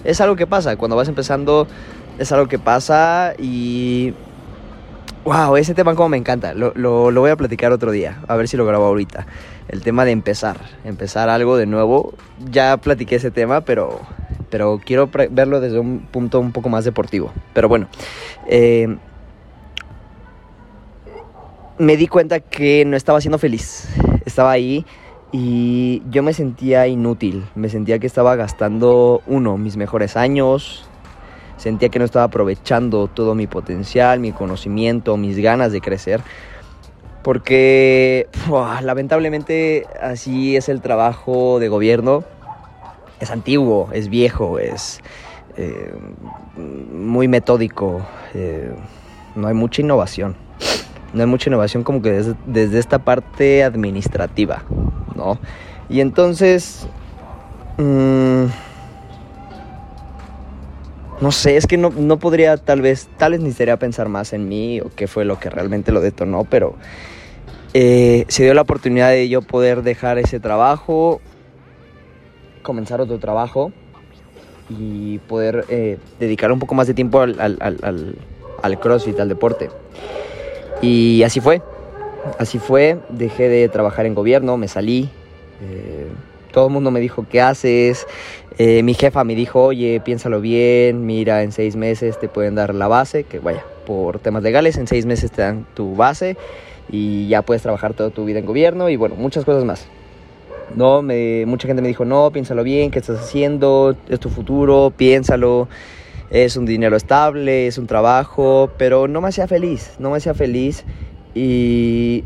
Es 0.04 0.20
algo 0.20 0.34
que 0.34 0.48
pasa, 0.48 0.76
cuando 0.76 0.96
vas 0.96 1.08
empezando 1.08 1.68
es 2.18 2.32
algo 2.32 2.48
que 2.48 2.58
pasa 2.58 3.34
y 3.38 4.14
Wow, 5.24 5.56
ese 5.56 5.74
tema 5.74 5.94
como 5.94 6.08
me 6.08 6.16
encanta. 6.16 6.52
Lo, 6.52 6.72
lo, 6.74 7.20
voy 7.20 7.30
a 7.30 7.36
platicar 7.36 7.70
otro 7.70 7.92
día. 7.92 8.20
A 8.26 8.34
ver 8.34 8.48
si 8.48 8.56
lo 8.56 8.66
grabo 8.66 8.86
ahorita. 8.86 9.26
El 9.68 9.82
tema 9.82 10.04
de 10.04 10.10
empezar. 10.10 10.58
Empezar 10.84 11.28
algo 11.28 11.56
de 11.56 11.66
nuevo. 11.66 12.14
Ya 12.50 12.76
platiqué 12.78 13.16
ese 13.16 13.30
tema, 13.30 13.60
pero, 13.60 14.00
pero 14.50 14.80
quiero 14.84 15.08
verlo 15.30 15.60
desde 15.60 15.78
un 15.78 16.00
punto 16.00 16.40
un 16.40 16.50
poco 16.50 16.68
más 16.68 16.84
deportivo. 16.84 17.32
Pero 17.54 17.68
bueno. 17.68 17.86
Eh, 18.48 18.96
me 21.78 21.96
di 21.96 22.08
cuenta 22.08 22.40
que 22.40 22.84
no 22.84 22.96
estaba 22.96 23.20
siendo 23.20 23.38
feliz. 23.38 23.88
Estaba 24.24 24.50
ahí 24.50 24.84
y 25.30 26.02
yo 26.10 26.24
me 26.24 26.34
sentía 26.34 26.88
inútil. 26.88 27.44
Me 27.54 27.68
sentía 27.68 28.00
que 28.00 28.08
estaba 28.08 28.34
gastando, 28.34 29.22
uno, 29.26 29.56
mis 29.56 29.76
mejores 29.76 30.16
años, 30.16 30.88
Sentía 31.62 31.90
que 31.90 32.00
no 32.00 32.04
estaba 32.04 32.24
aprovechando 32.24 33.06
todo 33.06 33.36
mi 33.36 33.46
potencial, 33.46 34.18
mi 34.18 34.32
conocimiento, 34.32 35.16
mis 35.16 35.38
ganas 35.38 35.70
de 35.70 35.80
crecer. 35.80 36.20
Porque 37.22 38.26
lamentablemente 38.82 39.86
así 40.02 40.56
es 40.56 40.68
el 40.68 40.80
trabajo 40.80 41.60
de 41.60 41.68
gobierno. 41.68 42.24
Es 43.20 43.30
antiguo, 43.30 43.90
es 43.92 44.08
viejo, 44.08 44.58
es 44.58 45.02
eh, 45.56 45.94
muy 46.56 47.28
metódico. 47.28 48.04
Eh, 48.34 48.74
no 49.36 49.46
hay 49.46 49.54
mucha 49.54 49.82
innovación. 49.82 50.34
No 51.14 51.20
hay 51.20 51.28
mucha 51.28 51.48
innovación 51.48 51.84
como 51.84 52.02
que 52.02 52.10
desde, 52.44 52.76
esta 52.80 52.98
parte 52.98 53.62
administrativa, 53.62 54.64
¿no? 55.14 55.38
Y 55.88 56.00
entonces... 56.00 56.88
Mm, 57.78 58.46
no 61.22 61.30
sé, 61.30 61.56
es 61.56 61.68
que 61.68 61.78
no, 61.78 62.18
podría 62.18 62.56
tal 62.56 62.82
vez, 62.82 63.08
tal 63.16 63.30
vez 63.30 63.40
necesitaría 63.40 63.76
pensar 63.76 64.08
más 64.08 64.32
en 64.32 64.48
mí 64.48 64.80
o 64.80 64.90
qué 64.96 65.06
fue 65.06 65.24
lo 65.24 65.38
que 65.38 65.50
realmente 65.50 65.92
lo 65.92 66.00
detonó, 66.00 66.42
pero 66.42 66.74
eh, 67.74 68.24
se 68.26 68.42
dio 68.42 68.54
la 68.54 68.62
oportunidad 68.62 69.10
de 69.10 69.28
yo 69.28 69.40
poder 69.40 69.84
dejar 69.84 70.18
ese 70.18 70.40
trabajo, 70.40 71.20
comenzar 72.62 73.00
otro 73.00 73.20
trabajo 73.20 73.70
y 74.68 75.18
poder 75.18 75.64
eh, 75.68 75.98
dedicar 76.18 76.50
un 76.50 76.58
poco 76.58 76.74
más 76.74 76.88
de 76.88 76.94
tiempo 76.94 77.20
al, 77.20 77.38
al, 77.38 78.80
CrossFit, 78.80 79.20
al 79.20 79.28
deporte. 79.28 79.70
Y 80.80 81.22
así 81.22 81.38
fue, 81.38 81.62
así 82.40 82.58
fue, 82.58 82.98
dejé 83.10 83.48
de 83.48 83.68
trabajar 83.68 84.06
en 84.06 84.16
gobierno, 84.16 84.56
me 84.56 84.66
salí. 84.66 85.08
Eh, 85.60 86.08
todo 86.52 86.66
el 86.66 86.72
mundo 86.72 86.90
me 86.90 87.00
dijo, 87.00 87.26
¿qué 87.28 87.40
haces? 87.40 88.06
Eh, 88.58 88.82
mi 88.82 88.94
jefa 88.94 89.24
me 89.24 89.34
dijo, 89.34 89.64
oye, 89.64 90.00
piénsalo 90.04 90.40
bien, 90.40 91.06
mira, 91.06 91.42
en 91.42 91.52
seis 91.52 91.74
meses 91.74 92.18
te 92.20 92.28
pueden 92.28 92.54
dar 92.54 92.74
la 92.74 92.86
base, 92.86 93.24
que 93.24 93.38
vaya, 93.38 93.64
por 93.86 94.18
temas 94.18 94.42
legales, 94.42 94.76
en 94.76 94.86
seis 94.86 95.06
meses 95.06 95.32
te 95.32 95.42
dan 95.42 95.66
tu 95.74 95.96
base 95.96 96.36
y 96.90 97.28
ya 97.28 97.42
puedes 97.42 97.62
trabajar 97.62 97.94
toda 97.94 98.10
tu 98.10 98.24
vida 98.24 98.38
en 98.38 98.46
gobierno 98.46 98.88
y 98.88 98.96
bueno, 98.96 99.14
muchas 99.16 99.44
cosas 99.44 99.64
más. 99.64 99.86
No, 100.76 101.02
me, 101.02 101.44
mucha 101.46 101.66
gente 101.66 101.82
me 101.82 101.88
dijo, 101.88 102.04
no, 102.04 102.30
piénsalo 102.30 102.62
bien, 102.62 102.90
¿qué 102.90 102.98
estás 102.98 103.20
haciendo? 103.20 103.96
Es 104.08 104.20
tu 104.20 104.30
futuro, 104.30 104.92
piénsalo. 104.96 105.68
Es 106.30 106.56
un 106.56 106.64
dinero 106.64 106.96
estable, 106.96 107.66
es 107.66 107.76
un 107.76 107.86
trabajo, 107.86 108.70
pero 108.78 109.06
no 109.06 109.20
me 109.20 109.28
hacía 109.28 109.46
feliz, 109.46 109.92
no 109.98 110.10
me 110.10 110.16
hacía 110.16 110.32
feliz. 110.32 110.84
Y 111.34 112.24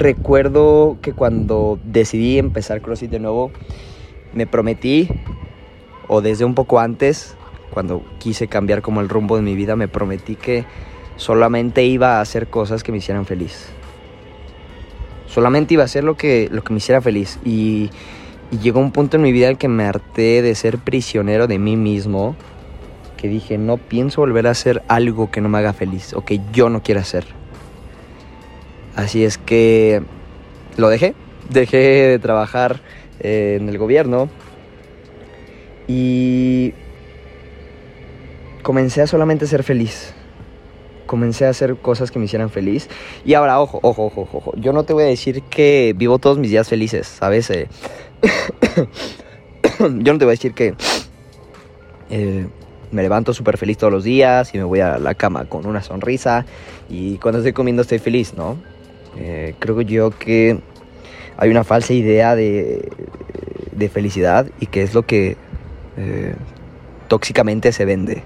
recuerdo 0.00 0.96
que 1.02 1.12
cuando 1.12 1.78
decidí 1.84 2.38
empezar 2.38 2.80
CrossFit 2.80 3.10
de 3.10 3.20
nuevo, 3.20 3.52
me 4.32 4.46
prometí, 4.46 5.08
o 6.08 6.22
desde 6.22 6.44
un 6.44 6.54
poco 6.54 6.80
antes, 6.80 7.36
cuando 7.70 8.02
quise 8.18 8.48
cambiar 8.48 8.82
como 8.82 9.00
el 9.00 9.08
rumbo 9.08 9.36
de 9.36 9.42
mi 9.42 9.54
vida, 9.54 9.76
me 9.76 9.88
prometí 9.88 10.34
que 10.34 10.64
solamente 11.16 11.84
iba 11.84 12.16
a 12.16 12.20
hacer 12.22 12.48
cosas 12.48 12.82
que 12.82 12.92
me 12.92 12.98
hicieran 12.98 13.26
feliz. 13.26 13.68
Solamente 15.26 15.74
iba 15.74 15.82
a 15.82 15.86
hacer 15.86 16.02
lo 16.02 16.16
que, 16.16 16.48
lo 16.50 16.64
que 16.64 16.72
me 16.72 16.78
hiciera 16.78 17.00
feliz. 17.00 17.38
Y, 17.44 17.90
llegó 18.62 18.80
un 18.80 18.90
punto 18.90 19.16
en 19.16 19.22
mi 19.22 19.30
vida 19.30 19.48
en 19.48 19.56
que 19.56 19.68
me 19.68 19.84
harté 19.84 20.42
de 20.42 20.56
ser 20.56 20.78
prisionero 20.78 21.46
de 21.46 21.60
mí 21.60 21.76
mismo, 21.76 22.34
que 23.16 23.28
dije, 23.28 23.58
no 23.58 23.76
pienso 23.76 24.22
volver 24.22 24.48
a 24.48 24.50
hacer 24.50 24.82
algo 24.88 25.30
que 25.30 25.40
no 25.40 25.48
me 25.48 25.58
haga 25.58 25.72
feliz 25.72 26.14
o 26.14 26.24
que 26.24 26.40
yo 26.52 26.68
no 26.68 26.82
quiera 26.82 27.02
hacer. 27.02 27.39
Así 29.00 29.24
es 29.24 29.38
que 29.38 30.02
lo 30.76 30.90
dejé, 30.90 31.14
dejé 31.48 31.78
de 31.78 32.18
trabajar 32.18 32.80
eh, 33.20 33.56
en 33.58 33.70
el 33.70 33.78
gobierno 33.78 34.28
y 35.88 36.74
comencé 38.62 39.00
a 39.00 39.06
solamente 39.06 39.46
ser 39.46 39.62
feliz. 39.62 40.12
Comencé 41.06 41.46
a 41.46 41.48
hacer 41.48 41.76
cosas 41.76 42.10
que 42.10 42.18
me 42.18 42.26
hicieran 42.26 42.50
feliz. 42.50 42.90
Y 43.24 43.32
ahora, 43.32 43.58
ojo, 43.62 43.80
ojo, 43.82 44.04
ojo, 44.04 44.28
ojo. 44.34 44.52
Yo 44.56 44.74
no 44.74 44.84
te 44.84 44.92
voy 44.92 45.04
a 45.04 45.06
decir 45.06 45.44
que 45.44 45.94
vivo 45.96 46.18
todos 46.18 46.36
mis 46.36 46.50
días 46.50 46.68
felices, 46.68 47.06
¿sabes? 47.06 47.48
Eh, 47.48 47.68
yo 49.78 50.12
no 50.12 50.18
te 50.18 50.26
voy 50.26 50.32
a 50.32 50.36
decir 50.36 50.52
que 50.52 50.74
eh, 52.10 52.46
me 52.92 53.00
levanto 53.00 53.32
súper 53.32 53.56
feliz 53.56 53.78
todos 53.78 53.94
los 53.94 54.04
días 54.04 54.54
y 54.54 54.58
me 54.58 54.64
voy 54.64 54.80
a 54.80 54.98
la 54.98 55.14
cama 55.14 55.46
con 55.46 55.64
una 55.64 55.82
sonrisa 55.82 56.44
y 56.90 57.16
cuando 57.16 57.38
estoy 57.38 57.54
comiendo 57.54 57.80
estoy 57.80 57.98
feliz, 57.98 58.34
¿no? 58.34 58.58
Eh, 59.16 59.54
creo 59.58 59.80
yo 59.80 60.10
que 60.10 60.58
hay 61.36 61.50
una 61.50 61.64
falsa 61.64 61.92
idea 61.92 62.36
de, 62.36 62.90
de 63.72 63.88
felicidad 63.88 64.46
y 64.60 64.66
que 64.66 64.82
es 64.82 64.94
lo 64.94 65.02
que 65.02 65.36
eh, 65.96 66.34
tóxicamente 67.08 67.72
se 67.72 67.84
vende. 67.84 68.22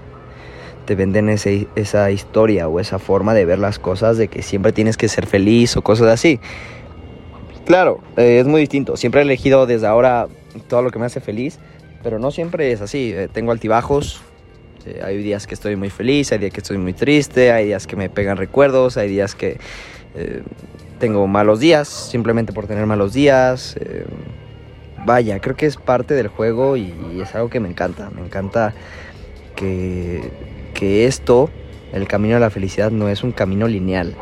Te 0.85 0.95
venden 0.95 1.29
ese, 1.29 1.67
esa 1.75 2.11
historia 2.11 2.67
o 2.67 2.79
esa 2.79 2.99
forma 2.99 3.33
de 3.33 3.45
ver 3.45 3.57
las 3.57 3.79
cosas 3.79 4.17
de 4.17 4.27
que 4.27 4.43
siempre 4.43 4.71
tienes 4.71 4.97
que 4.97 5.07
ser 5.07 5.25
feliz 5.25 5.75
o 5.77 5.81
cosas 5.81 6.07
así. 6.07 6.39
Claro, 7.65 7.99
eh, 8.17 8.39
es 8.39 8.45
muy 8.45 8.61
distinto. 8.61 8.95
Siempre 8.95 9.21
he 9.21 9.23
elegido 9.23 9.65
desde 9.65 9.87
ahora 9.87 10.27
todo 10.67 10.83
lo 10.83 10.91
que 10.91 10.99
me 10.99 11.07
hace 11.07 11.19
feliz, 11.19 11.57
pero 12.03 12.19
no 12.19 12.29
siempre 12.29 12.71
es 12.71 12.81
así. 12.81 13.15
tengo 13.33 13.51
altibajos. 13.51 14.21
hay 15.03 15.17
días 15.17 15.47
que 15.47 15.55
estoy 15.55 15.75
muy 15.75 15.89
feliz, 15.89 16.31
hay 16.31 16.37
días 16.37 16.53
que 16.53 16.59
estoy 16.59 16.77
muy 16.77 16.93
triste, 16.93 17.51
hay 17.51 17.65
días 17.65 17.87
que 17.87 17.95
me 17.95 18.07
pegan 18.07 18.37
recuerdos, 18.37 18.97
hay 18.97 19.09
días 19.09 19.33
que 19.33 19.57
tengo 20.99 21.27
malos 21.27 21.59
días, 21.59 21.87
simplemente 21.87 22.53
por 22.53 22.67
tener 22.67 22.85
malos 22.85 23.13
días. 23.13 23.75
Eh, 23.79 24.05
vaya, 25.05 25.39
creo 25.39 25.55
que 25.55 25.65
es 25.65 25.77
parte 25.77 26.13
del 26.13 26.27
juego 26.27 26.77
y, 26.77 26.93
es 27.21 27.35
algo 27.35 27.49
que 27.49 27.59
me 27.59 27.69
encanta. 27.69 28.09
Me 28.09 28.21
encanta 28.21 28.73
que, 29.55 30.31
que 30.73 31.05
esto, 31.05 31.49
el 31.93 32.07
camino 32.07 32.37
a 32.37 32.39
la 32.39 32.49
felicidad, 32.49 32.91
no 32.91 33.09
es 33.09 33.23
un 33.23 33.31
camino 33.31 33.67
lineal. 33.67 34.15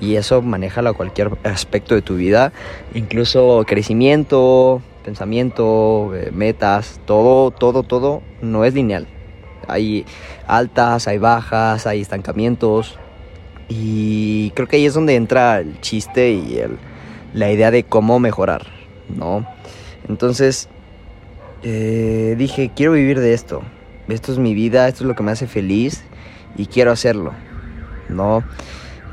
Y 0.00 0.16
eso 0.16 0.42
maneja 0.42 0.86
a 0.86 0.92
cualquier 0.92 1.30
aspecto 1.44 1.94
de 1.94 2.02
tu 2.02 2.16
vida, 2.16 2.52
incluso 2.92 3.64
crecimiento, 3.66 4.82
pensamiento, 5.04 6.12
eh, 6.14 6.30
metas, 6.34 7.00
todo, 7.06 7.50
todo, 7.50 7.82
todo 7.82 8.22
no 8.42 8.64
es 8.64 8.74
lineal. 8.74 9.06
Hay 9.68 10.04
altas, 10.46 11.08
hay 11.08 11.16
bajas, 11.16 11.86
hay 11.86 12.02
estancamientos. 12.02 12.98
Y 13.68 14.50
creo 14.50 14.68
que 14.68 14.76
ahí 14.76 14.86
es 14.86 14.94
donde 14.94 15.16
entra 15.16 15.58
el 15.58 15.80
chiste 15.80 16.30
y 16.30 16.58
el, 16.58 16.78
la 17.32 17.50
idea 17.50 17.70
de 17.70 17.82
cómo 17.84 18.18
mejorar, 18.18 18.66
¿no? 19.08 19.46
Entonces 20.08 20.68
eh, 21.62 22.36
dije, 22.38 22.70
quiero 22.74 22.92
vivir 22.92 23.20
de 23.20 23.34
esto. 23.34 23.62
Esto 24.08 24.32
es 24.32 24.38
mi 24.38 24.54
vida, 24.54 24.86
esto 24.86 25.02
es 25.02 25.08
lo 25.08 25.16
que 25.16 25.22
me 25.22 25.32
hace 25.32 25.46
feliz 25.46 26.04
y 26.56 26.66
quiero 26.66 26.92
hacerlo, 26.92 27.32
¿no? 28.08 28.44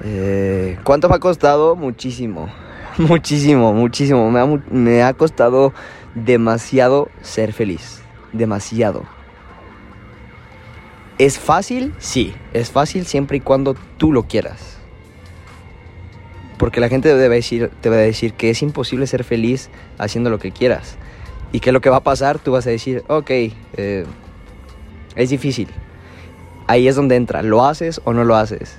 Eh, 0.04 0.78
¿Cuánto 0.84 1.10
me 1.10 1.16
ha 1.16 1.20
costado? 1.20 1.76
Muchísimo. 1.76 2.50
Muchísimo, 2.98 3.74
muchísimo. 3.74 4.30
Me 4.30 4.40
ha, 4.40 4.46
me 4.70 5.02
ha 5.02 5.14
costado 5.14 5.74
demasiado 6.14 7.10
ser 7.22 7.52
feliz. 7.52 8.04
Demasiado. 8.34 9.04
¿Es 11.18 11.38
fácil? 11.38 11.94
Sí, 12.00 12.34
es 12.54 12.72
fácil 12.72 13.06
siempre 13.06 13.38
y 13.38 13.40
cuando 13.42 13.76
tú 13.98 14.12
lo 14.12 14.24
quieras. 14.24 14.78
Porque 16.58 16.80
la 16.80 16.90
gente 16.90 17.14
debe 17.14 17.36
decir, 17.36 17.70
te 17.82 17.90
va 17.90 17.96
a 17.96 18.00
decir 18.00 18.34
que 18.34 18.50
es 18.50 18.62
imposible 18.62 19.06
ser 19.06 19.24
feliz 19.24 19.70
haciendo 19.98 20.30
lo 20.30 20.40
que 20.40 20.52
quieras. 20.52 20.98
Y 21.52 21.60
que 21.60 21.72
lo 21.72 21.82
que 21.82 21.90
va 21.90 21.98
a 21.98 22.04
pasar, 22.04 22.40
tú 22.40 22.52
vas 22.52 22.66
a 22.66 22.72
decir, 22.72 23.04
ok, 23.08 23.30
eh, 23.30 24.06
es 25.16 25.30
difícil. 25.30 25.68
Ahí 26.68 26.88
es 26.88 26.96
donde 26.96 27.16
entra, 27.16 27.44
¿lo 27.44 27.66
haces 27.66 28.02
o 28.06 28.14
no 28.14 28.24
lo 28.24 28.36
haces? 28.36 28.78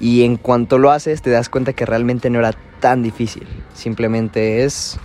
Y 0.00 0.24
en 0.24 0.36
cuanto 0.36 0.78
lo 0.78 0.90
haces, 0.90 1.22
te 1.22 1.30
das 1.30 1.48
cuenta 1.48 1.74
que 1.74 1.86
realmente 1.86 2.30
no 2.30 2.38
era 2.38 2.54
tan 2.80 3.02
difícil. 3.02 3.46
Simplemente 3.74 4.64
es 4.64 4.98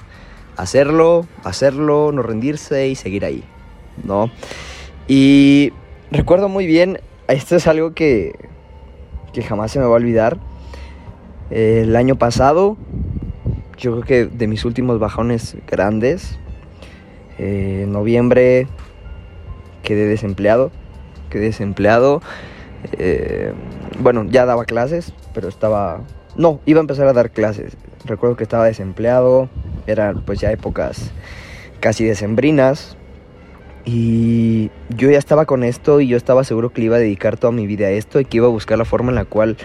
hacerlo, 0.57 1.27
hacerlo, 1.43 2.11
no 2.11 2.21
rendirse 2.21 2.87
y 2.87 2.95
seguir 2.95 3.25
ahí, 3.25 3.43
¿no? 4.03 4.31
Y 5.07 5.73
recuerdo 6.13 6.47
muy 6.47 6.65
bien, 6.65 6.99
esto 7.27 7.55
es 7.55 7.67
algo 7.67 7.93
que, 7.93 8.33
que 9.33 9.41
jamás 9.41 9.71
se 9.71 9.79
me 9.79 9.85
va 9.85 9.91
a 9.91 9.95
olvidar. 9.95 10.37
el 11.49 11.95
año 11.95 12.15
pasado, 12.15 12.77
yo 13.77 13.91
creo 13.91 14.03
que 14.03 14.25
de 14.25 14.47
mis 14.47 14.63
últimos 14.63 14.99
bajones 14.99 15.57
grandes, 15.67 16.39
eh, 17.37 17.81
en 17.83 17.91
noviembre 17.91 18.67
quedé 19.81 20.05
desempleado, 20.05 20.71
quedé 21.29 21.45
desempleado. 21.45 22.21
Eh, 22.93 23.53
bueno, 23.99 24.25
ya 24.25 24.45
daba 24.45 24.65
clases, 24.65 25.13
pero 25.33 25.47
estaba... 25.49 26.01
No, 26.35 26.59
iba 26.65 26.79
a 26.79 26.81
empezar 26.81 27.07
a 27.07 27.13
dar 27.13 27.31
clases. 27.31 27.75
Recuerdo 28.05 28.35
que 28.35 28.43
estaba 28.43 28.65
desempleado, 28.65 29.49
eran 29.87 30.23
pues 30.25 30.39
ya 30.39 30.51
épocas 30.51 31.11
casi 31.79 32.05
decembrinas. 32.05 32.97
Y 33.85 34.71
yo 34.89 35.09
ya 35.09 35.17
estaba 35.17 35.45
con 35.45 35.63
esto 35.63 35.99
y 35.99 36.07
yo 36.07 36.17
estaba 36.17 36.43
seguro 36.43 36.71
que 36.71 36.81
iba 36.81 36.95
a 36.95 36.99
dedicar 36.99 37.37
toda 37.37 37.51
mi 37.51 37.67
vida 37.67 37.87
a 37.87 37.91
esto 37.91 38.19
y 38.19 38.25
que 38.25 38.37
iba 38.37 38.47
a 38.47 38.51
buscar 38.51 38.77
la 38.77 38.85
forma 38.85 39.09
en 39.09 39.15
la 39.15 39.25
cual, 39.25 39.57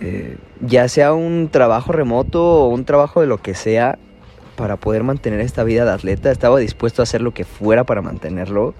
eh, 0.00 0.36
ya 0.60 0.88
sea 0.88 1.12
un 1.12 1.48
trabajo 1.50 1.92
remoto 1.92 2.42
o 2.42 2.68
un 2.68 2.84
trabajo 2.84 3.20
de 3.20 3.28
lo 3.28 3.38
que 3.38 3.54
sea, 3.54 3.98
para 4.56 4.76
poder 4.76 5.02
mantener 5.02 5.40
esta 5.40 5.64
vida 5.64 5.84
de 5.84 5.92
atleta, 5.92 6.30
estaba 6.30 6.58
dispuesto 6.58 7.02
a 7.02 7.04
hacer 7.04 7.20
lo 7.20 7.32
que 7.32 7.44
fuera 7.44 7.84
para 7.84 8.02
mantenerlo. 8.02 8.74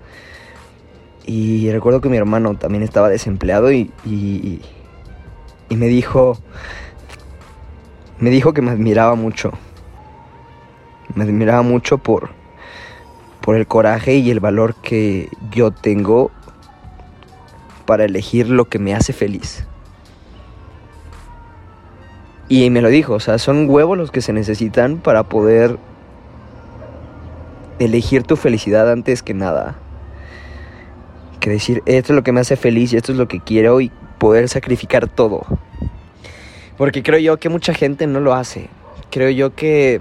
Y 1.26 1.70
recuerdo 1.70 2.00
que 2.00 2.08
mi 2.08 2.16
hermano 2.16 2.56
también 2.56 2.82
estaba 2.82 3.08
desempleado 3.08 3.72
y, 3.72 3.90
y, 4.04 4.60
me 5.70 5.86
dijo, 5.86 6.38
me 8.18 8.30
dijo 8.30 8.52
que 8.52 8.62
me 8.62 8.70
admiraba 8.70 9.14
mucho. 9.14 9.52
Me 11.14 11.24
admiraba 11.24 11.62
mucho 11.62 11.98
por, 11.98 12.30
por 13.44 13.56
el 13.56 13.66
coraje 13.66 14.14
y 14.16 14.30
el 14.30 14.40
valor 14.40 14.74
que 14.74 15.28
yo 15.50 15.70
tengo 15.70 16.30
para 17.84 18.04
elegir 18.04 18.48
lo 18.48 18.64
que 18.64 18.78
me 18.78 18.94
hace 18.94 19.12
feliz. 19.12 19.66
Y 22.48 22.70
me 22.70 22.80
lo 22.80 22.88
dijo, 22.88 23.14
o 23.14 23.20
sea, 23.20 23.38
son 23.38 23.68
huevos 23.68 23.98
los 23.98 24.10
que 24.10 24.22
se 24.22 24.32
necesitan 24.32 24.96
para 24.96 25.24
poder 25.24 25.78
elegir 27.78 28.22
tu 28.22 28.36
felicidad 28.36 28.90
antes 28.90 29.22
que 29.22 29.34
nada 29.34 29.76
que 31.44 31.50
decir, 31.50 31.82
esto 31.84 32.14
es 32.14 32.16
lo 32.16 32.24
que 32.24 32.32
me 32.32 32.40
hace 32.40 32.56
feliz 32.56 32.94
y 32.94 32.96
esto 32.96 33.12
es 33.12 33.18
lo 33.18 33.28
que 33.28 33.38
quiero 33.38 33.82
y 33.82 33.92
poder 34.16 34.48
sacrificar 34.48 35.08
todo. 35.08 35.44
Porque 36.78 37.02
creo 37.02 37.18
yo 37.18 37.36
que 37.36 37.50
mucha 37.50 37.74
gente 37.74 38.06
no 38.06 38.18
lo 38.20 38.32
hace. 38.32 38.70
Creo 39.10 39.28
yo 39.28 39.54
que 39.54 40.00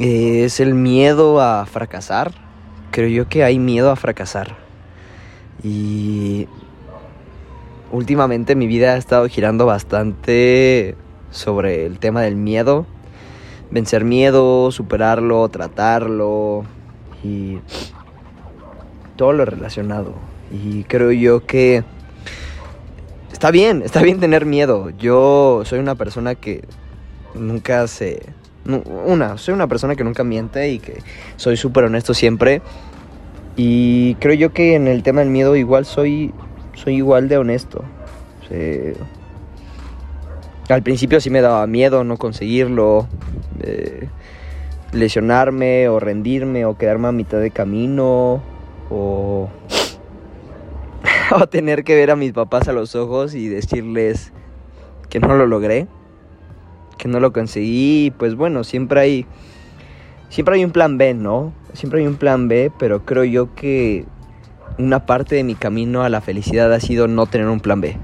eh, 0.00 0.44
es 0.44 0.60
el 0.60 0.74
miedo 0.74 1.40
a 1.40 1.66
fracasar. 1.66 2.32
Creo 2.90 3.08
yo 3.08 3.28
que 3.28 3.44
hay 3.44 3.58
miedo 3.58 3.90
a 3.90 3.96
fracasar. 3.96 4.56
Y 5.62 6.48
últimamente 7.92 8.56
mi 8.56 8.66
vida 8.66 8.94
ha 8.94 8.96
estado 8.96 9.28
girando 9.28 9.66
bastante 9.66 10.96
sobre 11.30 11.84
el 11.84 11.98
tema 11.98 12.22
del 12.22 12.36
miedo. 12.36 12.86
Vencer 13.70 14.04
miedo, 14.04 14.70
superarlo, 14.72 15.46
tratarlo. 15.50 16.64
Y 17.22 17.58
todo 19.16 19.34
lo 19.34 19.44
relacionado. 19.44 20.14
Y 20.50 20.84
creo 20.84 21.12
yo 21.12 21.46
que 21.46 21.84
está 23.30 23.50
bien, 23.50 23.82
está 23.82 24.02
bien 24.02 24.18
tener 24.18 24.46
miedo. 24.46 24.88
Yo 24.98 25.60
soy 25.66 25.78
una 25.78 25.94
persona 25.94 26.36
que 26.36 26.64
nunca 27.34 27.86
se... 27.86 28.39
Una, 28.66 29.38
soy 29.38 29.54
una 29.54 29.66
persona 29.68 29.96
que 29.96 30.04
nunca 30.04 30.22
miente 30.22 30.68
y 30.70 30.78
que 30.78 30.98
soy 31.36 31.56
súper 31.56 31.84
honesto 31.84 32.14
siempre. 32.14 32.62
Y 33.56 34.14
creo 34.16 34.34
yo 34.34 34.52
que 34.52 34.74
en 34.74 34.86
el 34.86 35.02
tema 35.02 35.20
del 35.20 35.30
miedo 35.30 35.56
igual 35.56 35.84
soy, 35.84 36.32
soy 36.74 36.96
igual 36.96 37.28
de 37.28 37.38
honesto. 37.38 37.84
al 40.68 40.82
principio 40.82 41.20
sí 41.20 41.30
me 41.30 41.40
daba 41.40 41.66
miedo 41.66 42.04
no 42.04 42.16
conseguirlo, 42.16 43.08
eh, 43.62 44.08
lesionarme 44.92 45.88
o 45.88 46.00
rendirme 46.00 46.64
o 46.64 46.76
quedarme 46.76 47.08
a 47.08 47.12
mitad 47.12 47.38
de 47.38 47.50
camino 47.50 48.42
o, 48.90 49.48
o 51.32 51.46
tener 51.48 51.84
que 51.84 51.94
ver 51.94 52.10
a 52.10 52.16
mis 52.16 52.32
papás 52.32 52.68
a 52.68 52.72
los 52.72 52.94
ojos 52.94 53.34
y 53.34 53.48
decirles 53.48 54.32
que 55.08 55.20
no 55.20 55.34
lo 55.36 55.46
logré, 55.46 55.86
que 57.00 57.08
no 57.08 57.20
lo 57.20 57.32
conseguí, 57.32 58.12
pues 58.18 58.34
bueno, 58.34 58.64
siempre 58.64 59.00
hay 59.00 59.26
siempre 60.28 60.56
hay 60.56 60.64
un 60.64 60.70
plan 60.70 60.98
B, 60.98 61.14
¿no? 61.14 61.52
Siempre 61.72 62.00
hay 62.00 62.06
un 62.06 62.16
plan 62.16 62.48
B, 62.48 62.70
pero 62.78 63.04
creo 63.04 63.24
yo 63.24 63.54
que 63.54 64.04
una 64.78 65.06
parte 65.06 65.34
de 65.34 65.44
mi 65.44 65.54
camino 65.54 66.02
a 66.02 66.08
la 66.08 66.20
felicidad 66.20 66.72
ha 66.72 66.80
sido 66.80 67.08
no 67.08 67.26
tener 67.26 67.48
un 67.48 67.60
plan 67.60 67.80
B. 67.80 67.96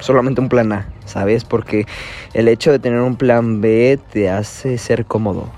Solamente 0.00 0.40
un 0.40 0.48
plan 0.48 0.72
A, 0.72 0.88
¿sabes? 1.04 1.44
Porque 1.44 1.86
el 2.34 2.48
hecho 2.48 2.72
de 2.72 2.78
tener 2.78 3.00
un 3.00 3.16
plan 3.16 3.60
B 3.60 3.98
te 4.12 4.28
hace 4.28 4.78
ser 4.78 5.06
cómodo 5.06 5.48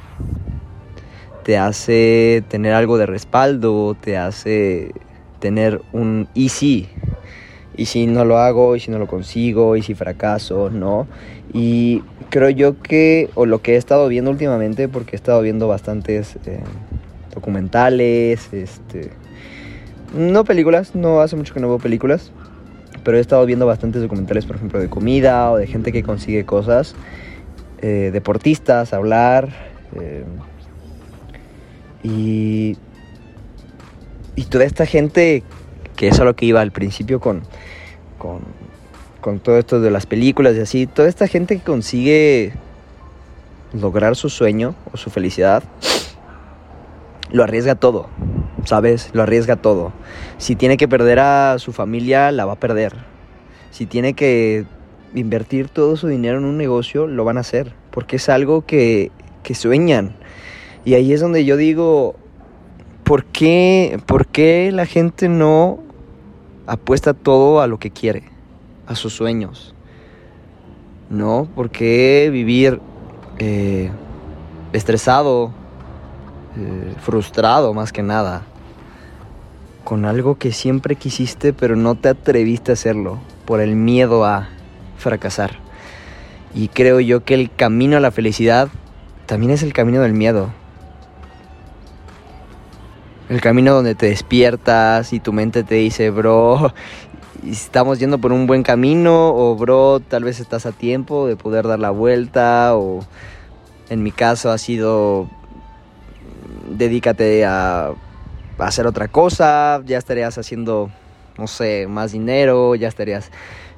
te 1.44 1.58
hace 1.58 2.42
tener 2.48 2.72
algo 2.72 2.98
de 2.98 3.06
respaldo, 3.06 3.94
te 4.00 4.16
hace 4.16 4.92
tener 5.38 5.82
un 5.92 6.26
y 6.34 6.48
si, 6.48 6.88
y 7.76 7.86
si 7.86 8.06
no 8.06 8.24
lo 8.24 8.38
hago, 8.38 8.76
y 8.76 8.80
si 8.80 8.90
no 8.90 8.98
lo 8.98 9.06
consigo, 9.06 9.76
y 9.76 9.82
si 9.82 9.94
fracaso, 9.94 10.70
¿no? 10.70 11.06
Y 11.52 12.02
creo 12.30 12.50
yo 12.50 12.80
que, 12.80 13.30
o 13.34 13.46
lo 13.46 13.62
que 13.62 13.74
he 13.74 13.76
estado 13.76 14.08
viendo 14.08 14.30
últimamente, 14.30 14.88
porque 14.88 15.16
he 15.16 15.16
estado 15.16 15.40
viendo 15.42 15.68
bastantes 15.68 16.36
eh, 16.46 16.60
documentales, 17.34 18.52
este, 18.52 19.10
no 20.16 20.44
películas, 20.44 20.94
no 20.94 21.20
hace 21.20 21.36
mucho 21.36 21.54
que 21.54 21.60
no 21.60 21.68
veo 21.68 21.78
películas, 21.78 22.30
pero 23.02 23.18
he 23.18 23.20
estado 23.20 23.44
viendo 23.46 23.66
bastantes 23.66 24.02
documentales, 24.02 24.46
por 24.46 24.56
ejemplo, 24.56 24.80
de 24.80 24.88
comida 24.88 25.50
o 25.50 25.56
de 25.56 25.66
gente 25.66 25.92
que 25.92 26.02
consigue 26.02 26.44
cosas, 26.44 26.94
eh, 27.82 28.10
deportistas, 28.12 28.92
hablar. 28.92 29.50
Eh, 30.00 30.24
y, 32.02 32.76
y 34.36 34.44
toda 34.44 34.64
esta 34.64 34.86
gente, 34.86 35.42
que 36.04 36.08
es 36.08 36.20
a 36.20 36.24
lo 36.24 36.36
que 36.36 36.44
iba 36.44 36.60
al 36.60 36.70
principio 36.70 37.18
con, 37.18 37.44
con, 38.18 38.40
con 39.22 39.38
todo 39.38 39.56
esto 39.56 39.80
de 39.80 39.90
las 39.90 40.04
películas 40.04 40.54
y 40.54 40.60
así, 40.60 40.86
toda 40.86 41.08
esta 41.08 41.28
gente 41.28 41.56
que 41.56 41.62
consigue 41.62 42.52
lograr 43.72 44.14
su 44.14 44.28
sueño 44.28 44.74
o 44.92 44.98
su 44.98 45.08
felicidad, 45.08 45.62
lo 47.30 47.42
arriesga 47.42 47.74
todo, 47.74 48.10
¿sabes? 48.66 49.08
Lo 49.14 49.22
arriesga 49.22 49.56
todo. 49.56 49.94
Si 50.36 50.56
tiene 50.56 50.76
que 50.76 50.88
perder 50.88 51.20
a 51.20 51.56
su 51.58 51.72
familia, 51.72 52.30
la 52.32 52.44
va 52.44 52.52
a 52.52 52.60
perder. 52.60 52.92
Si 53.70 53.86
tiene 53.86 54.12
que 54.12 54.66
invertir 55.14 55.70
todo 55.70 55.96
su 55.96 56.06
dinero 56.06 56.36
en 56.36 56.44
un 56.44 56.58
negocio, 56.58 57.06
lo 57.06 57.24
van 57.24 57.38
a 57.38 57.40
hacer, 57.40 57.72
porque 57.90 58.16
es 58.16 58.28
algo 58.28 58.66
que, 58.66 59.10
que 59.42 59.54
sueñan 59.54 60.16
Y 60.84 60.92
ahí 60.96 61.14
es 61.14 61.22
donde 61.22 61.46
yo 61.46 61.56
digo, 61.56 62.14
¿por 63.04 63.24
qué, 63.24 63.98
¿por 64.04 64.26
qué 64.26 64.70
la 64.70 64.84
gente 64.84 65.30
no 65.30 65.83
apuesta 66.66 67.14
todo 67.14 67.60
a 67.60 67.66
lo 67.66 67.78
que 67.78 67.90
quiere, 67.90 68.24
a 68.86 68.94
sus 68.94 69.12
sueños? 69.14 69.74
¿No? 71.10 71.48
¿Por 71.54 71.70
qué 71.70 72.30
vivir 72.32 72.80
eh, 73.38 73.90
estresado, 74.72 75.52
eh, 76.56 76.94
frustrado 77.00 77.74
más 77.74 77.92
que 77.92 78.02
nada, 78.02 78.42
con 79.84 80.06
algo 80.06 80.36
que 80.36 80.50
siempre 80.50 80.96
quisiste 80.96 81.52
pero 81.52 81.76
no 81.76 81.94
te 81.94 82.08
atreviste 82.08 82.72
a 82.72 82.74
hacerlo 82.74 83.18
por 83.44 83.60
el 83.60 83.76
miedo 83.76 84.24
a 84.24 84.48
fracasar? 84.96 85.58
Y 86.54 86.68
creo 86.68 87.00
yo 87.00 87.24
que 87.24 87.34
el 87.34 87.50
camino 87.54 87.96
a 87.96 88.00
la 88.00 88.12
felicidad 88.12 88.68
también 89.26 89.52
es 89.52 89.62
el 89.62 89.72
camino 89.72 90.00
del 90.00 90.12
miedo. 90.12 90.50
El 93.28 93.40
camino 93.40 93.72
donde 93.72 93.94
te 93.94 94.06
despiertas 94.06 95.12
y 95.12 95.20
tu 95.20 95.32
mente 95.32 95.64
te 95.64 95.76
dice, 95.76 96.10
bro, 96.10 96.74
estamos 97.46 97.98
yendo 97.98 98.18
por 98.18 98.32
un 98.32 98.46
buen 98.46 98.62
camino 98.62 99.34
o 99.34 99.56
bro, 99.56 100.00
tal 100.00 100.24
vez 100.24 100.40
estás 100.40 100.66
a 100.66 100.72
tiempo 100.72 101.26
de 101.26 101.36
poder 101.36 101.66
dar 101.66 101.78
la 101.78 101.90
vuelta 101.90 102.76
o 102.76 103.00
en 103.88 104.02
mi 104.02 104.10
caso 104.10 104.50
ha 104.50 104.58
sido 104.58 105.28
dedícate 106.68 107.44
a, 107.44 107.92
hacer 108.58 108.86
otra 108.86 109.08
cosa, 109.08 109.82
ya 109.84 109.98
estarías 109.98 110.38
haciendo, 110.38 110.90
no 111.36 111.46
sé, 111.46 111.86
más 111.88 112.12
dinero, 112.12 112.74
ya 112.76 112.88
estarías 112.88 113.30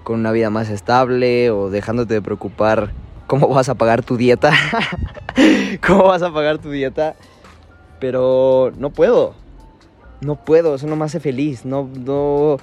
con 0.05 0.21
una 0.21 0.33
vida 0.33 0.51
más 0.51 0.69
estable 0.69 1.51
o 1.51 1.71
dejándote 1.71 2.15
de 2.15 2.23
preocupar 2.23 2.93
cómo 3.27 3.49
vas 3.49 3.69
a 3.69 3.75
pagar 3.75 4.03
tu 4.03 4.17
dieta, 4.17 4.53
cómo 5.87 6.05
vas 6.05 6.23
a 6.23 6.33
pagar 6.33 6.59
tu 6.59 6.71
dieta, 6.71 7.17
pero 7.99 8.73
no 8.79 8.91
puedo, 8.91 9.35
no 10.21 10.37
puedo, 10.37 10.75
eso 10.75 10.87
no 10.87 10.97
me 10.97 11.05
hace 11.05 11.21
feliz, 11.21 11.65
no, 11.65 11.89
no, 12.05 12.59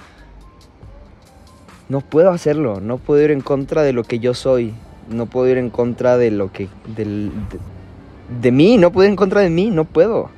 no 1.88 2.00
puedo 2.00 2.30
hacerlo, 2.30 2.80
no 2.80 2.98
puedo 2.98 3.22
ir 3.22 3.30
en 3.30 3.40
contra 3.40 3.82
de 3.82 3.92
lo 3.92 4.04
que 4.04 4.18
yo 4.18 4.34
soy, 4.34 4.74
no 5.08 5.26
puedo 5.26 5.48
ir 5.48 5.58
en 5.58 5.70
contra 5.70 6.16
de 6.16 6.30
lo 6.30 6.52
que, 6.52 6.68
de, 6.96 7.30
de 8.40 8.52
mí, 8.52 8.78
no 8.78 8.92
puedo 8.92 9.06
ir 9.06 9.10
en 9.10 9.16
contra 9.16 9.40
de 9.40 9.50
mí, 9.50 9.70
no 9.70 9.84
puedo. 9.84 10.30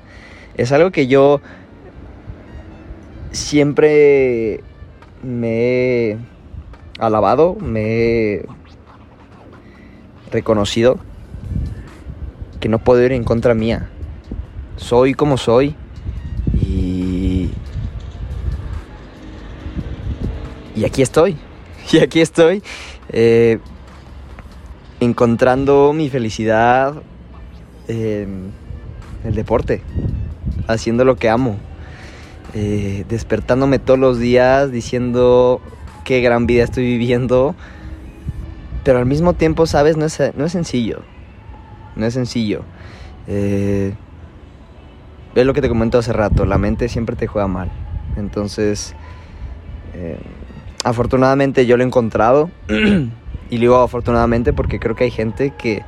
Es 0.56 0.72
algo 0.72 0.90
que 0.90 1.06
yo 1.06 1.40
siempre 3.32 4.62
me 5.22 6.10
he 6.10 6.18
alabado, 6.98 7.54
me 7.54 7.82
he 7.82 8.46
reconocido 10.30 10.98
que 12.60 12.68
no 12.68 12.78
puedo 12.78 13.02
ir 13.02 13.12
en 13.12 13.24
contra 13.24 13.54
mía. 13.54 13.90
Soy 14.76 15.14
como 15.14 15.36
soy 15.36 15.74
y 16.54 17.50
y 20.76 20.84
aquí 20.84 21.02
estoy. 21.02 21.36
Y 21.92 21.98
aquí 21.98 22.20
estoy 22.20 22.64
eh, 23.10 23.60
encontrando 24.98 25.92
mi 25.92 26.08
felicidad 26.10 26.94
en 27.86 28.50
el 29.22 29.36
deporte, 29.36 29.82
haciendo 30.66 31.04
lo 31.04 31.14
que 31.14 31.28
amo, 31.28 31.58
eh, 32.54 33.04
despertándome 33.08 33.78
todos 33.78 34.00
los 34.00 34.18
días 34.18 34.72
diciendo 34.72 35.60
qué 36.04 36.20
gran 36.22 36.46
vida 36.46 36.64
estoy 36.64 36.84
viviendo, 36.84 37.54
pero 38.82 38.98
al 38.98 39.06
mismo 39.06 39.34
tiempo, 39.34 39.66
sabes, 39.66 39.96
no 39.96 40.06
es, 40.06 40.20
no 40.36 40.44
es 40.44 40.52
sencillo, 40.52 41.02
no 41.94 42.06
es 42.06 42.14
sencillo. 42.14 42.62
Eh, 43.28 43.94
lo 45.44 45.54
que 45.54 45.60
te 45.60 45.68
comento 45.68 45.98
hace 45.98 46.12
rato, 46.12 46.46
la 46.46 46.58
mente 46.58 46.88
siempre 46.88 47.16
te 47.16 47.26
juega 47.26 47.48
mal, 47.48 47.70
entonces... 48.16 48.94
Eh, 49.94 50.18
afortunadamente 50.86 51.66
yo 51.66 51.76
lo 51.76 51.82
he 51.82 51.86
encontrado. 51.86 52.50
y 53.50 53.58
digo 53.58 53.76
afortunadamente 53.76 54.52
porque 54.52 54.78
creo 54.78 54.94
que 54.94 55.04
hay 55.04 55.10
gente 55.10 55.52
que 55.56 55.82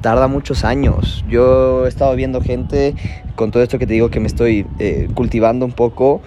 tarda 0.00 0.26
muchos 0.26 0.64
años. 0.64 1.24
Yo 1.28 1.84
he 1.84 1.88
estado 1.88 2.16
viendo 2.16 2.40
gente, 2.40 2.94
con 3.36 3.50
todo 3.50 3.62
esto 3.62 3.78
que 3.78 3.86
te 3.86 3.92
digo 3.92 4.10
que 4.10 4.20
me 4.20 4.26
estoy 4.26 4.66
eh, 4.78 5.08
cultivando 5.14 5.64
un 5.64 5.72
poco, 5.72 6.22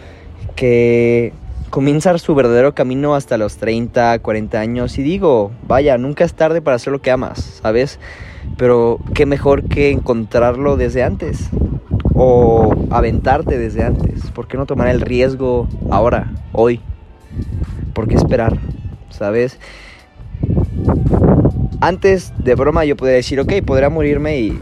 que 0.55 1.33
comienza 1.71 2.17
su 2.19 2.35
verdadero 2.35 2.73
camino 2.73 3.15
hasta 3.15 3.37
los 3.37 3.57
30, 3.57 4.19
40 4.19 4.59
años. 4.59 4.97
Y 4.97 5.03
digo, 5.03 5.51
vaya, 5.67 5.97
nunca 5.97 6.23
es 6.23 6.35
tarde 6.35 6.61
para 6.61 6.75
hacer 6.75 6.93
lo 6.93 7.01
que 7.01 7.11
amas, 7.11 7.59
¿sabes? 7.61 7.99
Pero 8.55 8.99
qué 9.13 9.25
mejor 9.25 9.63
que 9.63 9.89
encontrarlo 9.89 10.77
desde 10.77 11.03
antes. 11.03 11.49
O 12.15 12.73
aventarte 12.91 13.57
desde 13.57 13.83
antes. 13.83 14.31
¿Por 14.31 14.47
qué 14.47 14.57
no 14.57 14.65
tomar 14.65 14.87
el 14.87 15.01
riesgo 15.01 15.67
ahora, 15.91 16.31
hoy? 16.53 16.79
¿Por 17.93 18.07
qué 18.07 18.15
esperar? 18.15 18.57
¿Sabes? 19.09 19.59
Antes 21.81 22.33
de 22.37 22.55
broma 22.55 22.85
yo 22.85 22.95
podría 22.95 23.17
decir, 23.17 23.39
ok, 23.39 23.53
podría 23.65 23.89
morirme 23.89 24.39
y, 24.39 24.59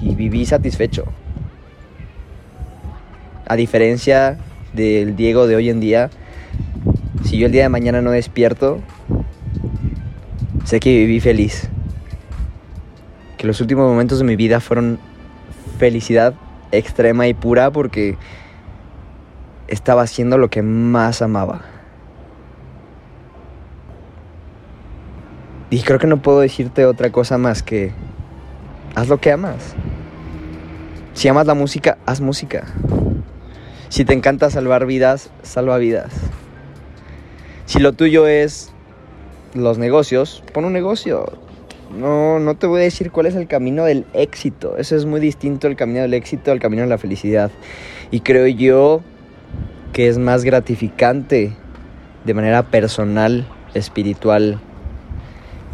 y, 0.00 0.14
viví 0.14 0.44
satisfecho. 0.46 1.04
A 3.46 3.56
diferencia 3.56 4.38
del 4.72 5.14
Diego 5.14 5.46
de 5.46 5.56
hoy 5.56 5.70
en 5.70 5.80
día, 5.80 6.10
si 7.24 7.38
yo 7.38 7.46
el 7.46 7.52
día 7.52 7.62
de 7.62 7.68
mañana 7.68 8.02
no 8.02 8.10
despierto, 8.10 8.80
sé 10.64 10.80
que 10.80 10.90
viví 10.90 11.20
feliz. 11.20 11.68
Que 13.38 13.46
los 13.46 13.60
últimos 13.60 13.88
momentos 13.88 14.18
de 14.18 14.24
mi 14.24 14.36
vida 14.36 14.60
fueron 14.60 14.98
felicidad 15.78 16.34
extrema 16.72 17.26
y 17.28 17.34
pura 17.34 17.70
porque 17.70 18.16
estaba 19.68 20.02
haciendo 20.02 20.38
lo 20.38 20.48
que 20.50 20.62
más 20.62 21.22
amaba. 21.22 21.62
Y 25.70 25.82
creo 25.82 25.98
que 25.98 26.06
no 26.06 26.22
puedo 26.22 26.40
decirte 26.40 26.86
otra 26.86 27.10
cosa 27.10 27.38
más 27.38 27.62
que 27.62 27.92
haz 28.94 29.08
lo 29.08 29.18
que 29.18 29.32
amas. 29.32 29.74
Si 31.12 31.28
amas 31.28 31.46
la 31.46 31.54
música, 31.54 31.98
haz 32.06 32.20
música. 32.20 32.66
Si 33.88 34.04
te 34.04 34.12
encanta 34.12 34.50
salvar 34.50 34.86
vidas, 34.86 35.30
salva 35.42 35.78
vidas. 35.78 36.12
Si 37.64 37.80
lo 37.80 37.92
tuyo 37.94 38.26
es 38.26 38.72
los 39.54 39.78
negocios, 39.78 40.44
pon 40.52 40.66
un 40.66 40.72
negocio. 40.72 41.45
No, 41.90 42.38
no 42.38 42.56
te 42.56 42.66
voy 42.66 42.80
a 42.80 42.84
decir 42.84 43.10
cuál 43.10 43.26
es 43.26 43.34
el 43.34 43.46
camino 43.46 43.84
del 43.84 44.04
éxito. 44.12 44.76
Eso 44.76 44.96
es 44.96 45.04
muy 45.04 45.20
distinto 45.20 45.66
el 45.66 45.76
camino 45.76 46.00
del 46.00 46.14
éxito 46.14 46.52
al 46.52 46.60
camino 46.60 46.82
de 46.82 46.88
la 46.88 46.98
felicidad. 46.98 47.50
Y 48.10 48.20
creo 48.20 48.46
yo 48.46 49.02
que 49.92 50.08
es 50.08 50.18
más 50.18 50.44
gratificante 50.44 51.52
de 52.24 52.34
manera 52.34 52.64
personal, 52.64 53.46
espiritual, 53.74 54.60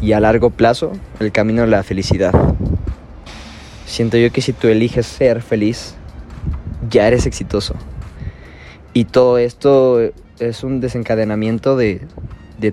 y 0.03 0.11
a 0.11 0.19
largo 0.19 0.49
plazo 0.49 0.91
el 1.21 1.31
camino 1.31 1.61
de 1.61 1.69
la 1.69 1.81
felicidad. 1.81 2.33
Siento 3.85 4.17
yo 4.17 4.31
que 4.31 4.41
si 4.41 4.51
tú 4.51 4.67
eliges 4.67 5.05
ser 5.05 5.41
feliz, 5.41 5.95
ya 6.89 7.07
eres 7.07 7.25
exitoso. 7.25 7.75
Y 8.91 9.05
todo 9.05 9.37
esto 9.37 10.01
es 10.39 10.63
un 10.63 10.81
desencadenamiento 10.81 11.77
de, 11.77 12.01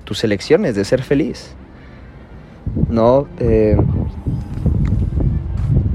tus 0.05 0.25
elecciones, 0.25 0.75
de 0.75 0.85
ser 0.85 1.03
feliz. 1.03 1.55
¿No? 2.89 3.27
Eh, 3.39 3.77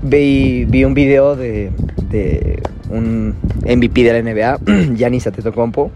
vi, 0.03 0.83
un 0.83 0.93
video 0.93 1.35
de, 1.35 1.71
de 2.09 2.61
un 2.89 3.35
MVP 3.65 4.03
de 4.03 4.13
la 4.13 4.31
NBA, 4.31 4.59
Giannis 4.95 5.27
Antetokounmpo, 5.27 5.91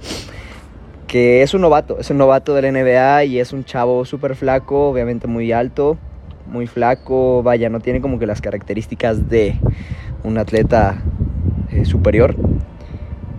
que 1.07 1.41
es 1.41 1.53
un 1.53 1.61
novato, 1.61 1.99
es 1.99 2.09
un 2.09 2.17
novato 2.17 2.53
del 2.55 2.73
NBA 2.73 3.25
y 3.25 3.39
es 3.39 3.53
un 3.53 3.63
chavo 3.65 4.05
súper 4.05 4.35
flaco, 4.35 4.89
obviamente 4.89 5.27
muy 5.27 5.51
alto, 5.51 5.97
muy 6.51 6.67
flaco, 6.67 7.43
vaya, 7.43 7.69
no 7.69 7.79
tiene 7.79 8.01
como 8.01 8.19
que 8.19 8.25
las 8.25 8.41
características 8.41 9.29
de 9.29 9.55
un 10.23 10.37
atleta 10.37 11.01
eh, 11.71 11.85
superior. 11.85 12.35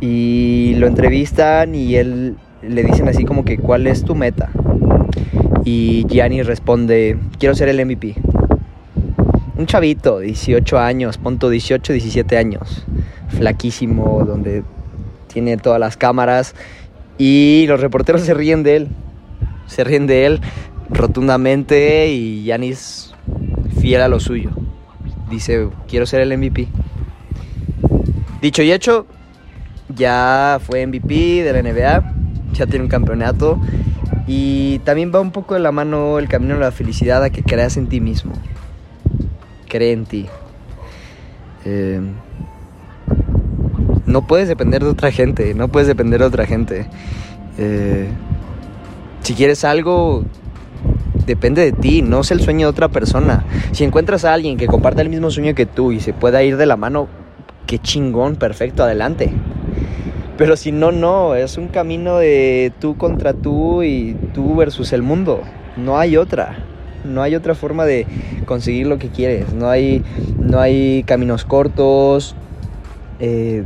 Y 0.01 0.75
lo 0.77 0.87
entrevistan 0.87 1.75
y 1.75 1.97
él 1.97 2.37
le 2.63 2.83
dicen 2.83 3.09
así 3.09 3.25
como 3.25 3.45
que 3.45 3.59
¿cuál 3.59 3.87
es 3.87 4.05
tu 4.05 4.15
meta? 4.15 4.51
Y 5.65 6.05
Gianni 6.07 6.43
responde, 6.43 7.19
quiero 7.39 7.55
ser 7.55 7.69
el 7.69 7.85
MVP. 7.85 8.15
Un 9.57 9.67
chavito, 9.67 10.21
18 10.21 10.79
años, 10.79 11.19
punto 11.19 11.51
18, 11.51 11.93
17 11.93 12.39
años, 12.39 12.87
flaquísimo, 13.29 14.25
donde 14.25 14.63
tiene 15.27 15.57
todas 15.59 15.79
las 15.79 15.97
cámaras 15.97 16.55
y 17.19 17.67
los 17.69 17.81
reporteros 17.81 18.23
se 18.23 18.33
ríen 18.33 18.63
de 18.63 18.77
él. 18.77 18.89
Se 19.67 19.85
ríen 19.85 20.07
de 20.07 20.27
él 20.27 20.41
rotundamente 20.89 22.09
y 22.09 22.45
Yanis 22.45 23.15
fiel 23.79 24.01
a 24.01 24.09
lo 24.09 24.19
suyo. 24.19 24.51
Dice, 25.29 25.69
quiero 25.87 26.07
ser 26.07 26.23
el 26.23 26.37
MVP. 26.37 26.69
Dicho 28.41 28.63
y 28.63 28.73
hecho, 28.73 29.07
ya 29.95 30.59
fue 30.67 30.87
MVP 30.87 31.43
de 31.45 31.53
la 31.53 31.63
NBA, 31.63 32.15
ya 32.55 32.67
tiene 32.67 32.85
un 32.85 32.91
campeonato 32.91 33.61
y 34.33 34.79
también 34.85 35.11
va 35.13 35.21
un 35.21 35.33
poco 35.33 35.55
de 35.55 35.61
la 35.61 35.73
mano 35.73 36.21
el 36.21 36.29
camino 36.29 36.55
a 36.55 36.59
la 36.59 36.71
felicidad 36.71 37.25
a 37.25 37.31
que 37.31 37.43
creas 37.43 37.77
en 37.77 37.89
ti 37.89 38.01
mismo. 38.01 38.33
Cree 39.69 39.91
en 39.91 40.07
ti. 40.07 40.29
Eh, 41.65 42.01
no 44.07 44.25
puedes 44.29 44.47
depender 44.47 44.85
de 44.85 44.91
otra 44.91 45.11
gente, 45.11 45.53
no 45.55 45.67
puedes 45.67 45.89
depender 45.89 46.21
de 46.21 46.27
otra 46.27 46.47
gente. 46.47 46.87
Eh, 47.59 48.07
si 49.23 49.35
quieres 49.35 49.65
algo, 49.65 50.25
depende 51.27 51.63
de 51.63 51.73
ti, 51.73 52.01
no 52.01 52.21
es 52.21 52.31
el 52.31 52.41
sueño 52.41 52.69
de 52.69 52.71
otra 52.71 52.87
persona. 52.87 53.45
Si 53.73 53.83
encuentras 53.83 54.25
a 54.25 54.33
alguien 54.33 54.57
que 54.57 54.69
comparte 54.69 55.03
el 55.03 55.09
mismo 55.09 55.33
sueño 55.33 55.57
que 55.57 55.67
tú 55.67 55.91
y 55.91 55.99
se 55.99 56.13
pueda 56.13 56.41
ir 56.45 56.57
de 56.57 56.67
la 56.67 56.77
mano, 56.77 57.09
qué 57.67 57.81
chingón, 57.81 58.37
perfecto, 58.37 58.85
adelante. 58.85 59.33
Pero 60.41 60.57
si 60.57 60.73
no, 60.73 60.91
no, 60.91 61.35
es 61.35 61.59
un 61.59 61.69
camino 61.69 62.17
de 62.17 62.73
tú 62.81 62.97
contra 62.97 63.35
tú 63.35 63.83
y 63.83 64.17
tú 64.33 64.57
versus 64.57 64.95
el 64.95 65.03
mundo. 65.03 65.43
No 65.77 65.99
hay 65.99 66.17
otra. 66.17 66.65
No 67.05 67.21
hay 67.21 67.35
otra 67.35 67.55
forma 67.55 67.85
de 67.85 68.07
conseguir 68.47 68.87
lo 68.87 68.99
que 68.99 69.09
quieres. 69.09 69.53
No 69.53 69.69
hay, 69.69 70.03
no 70.39 70.59
hay 70.59 71.03
caminos 71.03 71.45
cortos. 71.45 72.35
Eh, 73.19 73.65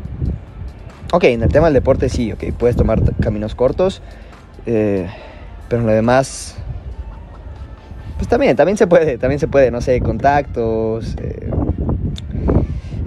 ok, 1.12 1.22
en 1.22 1.44
el 1.44 1.48
tema 1.48 1.66
del 1.66 1.74
deporte 1.74 2.08
sí, 2.08 2.32
ok, 2.32 2.42
puedes 2.58 2.74
tomar 2.74 3.00
caminos 3.20 3.54
cortos. 3.54 4.02
Eh, 4.66 5.06
pero 5.68 5.82
en 5.82 5.86
lo 5.86 5.92
demás, 5.92 6.56
pues 8.16 8.26
también, 8.26 8.56
también 8.56 8.76
se 8.76 8.88
puede, 8.88 9.16
también 9.16 9.38
se 9.38 9.46
puede, 9.46 9.70
no 9.70 9.80
sé, 9.80 10.00
contactos. 10.00 11.14
Eh, 11.22 11.50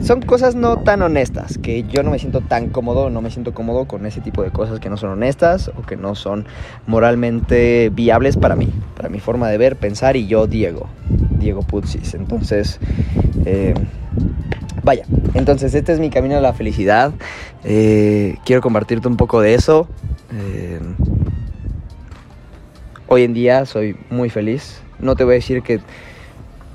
son 0.01 0.21
cosas 0.21 0.55
no 0.55 0.77
tan 0.77 1.01
honestas, 1.01 1.57
que 1.57 1.83
yo 1.83 2.03
no 2.03 2.11
me 2.11 2.19
siento 2.19 2.41
tan 2.41 2.69
cómodo, 2.69 3.09
no 3.09 3.21
me 3.21 3.31
siento 3.31 3.53
cómodo 3.53 3.85
con 3.85 4.05
ese 4.05 4.21
tipo 4.21 4.43
de 4.43 4.51
cosas 4.51 4.79
que 4.79 4.89
no 4.89 4.97
son 4.97 5.09
honestas 5.09 5.71
o 5.75 5.81
que 5.81 5.97
no 5.97 6.15
son 6.15 6.45
moralmente 6.85 7.89
viables 7.89 8.37
para 8.37 8.55
mí, 8.55 8.71
para 8.95 9.09
mi 9.09 9.19
forma 9.19 9.49
de 9.49 9.57
ver, 9.57 9.75
pensar 9.75 10.15
y 10.15 10.27
yo, 10.27 10.47
Diego, 10.47 10.87
Diego 11.39 11.61
Putsis. 11.63 12.13
Entonces, 12.13 12.79
eh, 13.45 13.73
vaya, 14.83 15.05
entonces 15.33 15.73
este 15.73 15.93
es 15.93 15.99
mi 15.99 16.09
camino 16.09 16.37
a 16.37 16.41
la 16.41 16.53
felicidad. 16.53 17.11
Eh, 17.63 18.37
quiero 18.45 18.61
compartirte 18.61 19.07
un 19.07 19.17
poco 19.17 19.41
de 19.41 19.55
eso. 19.55 19.87
Eh, 20.31 20.79
hoy 23.07 23.23
en 23.23 23.33
día 23.33 23.65
soy 23.65 23.97
muy 24.09 24.29
feliz. 24.29 24.81
No 24.99 25.15
te 25.15 25.23
voy 25.23 25.33
a 25.33 25.35
decir 25.35 25.63
que 25.63 25.79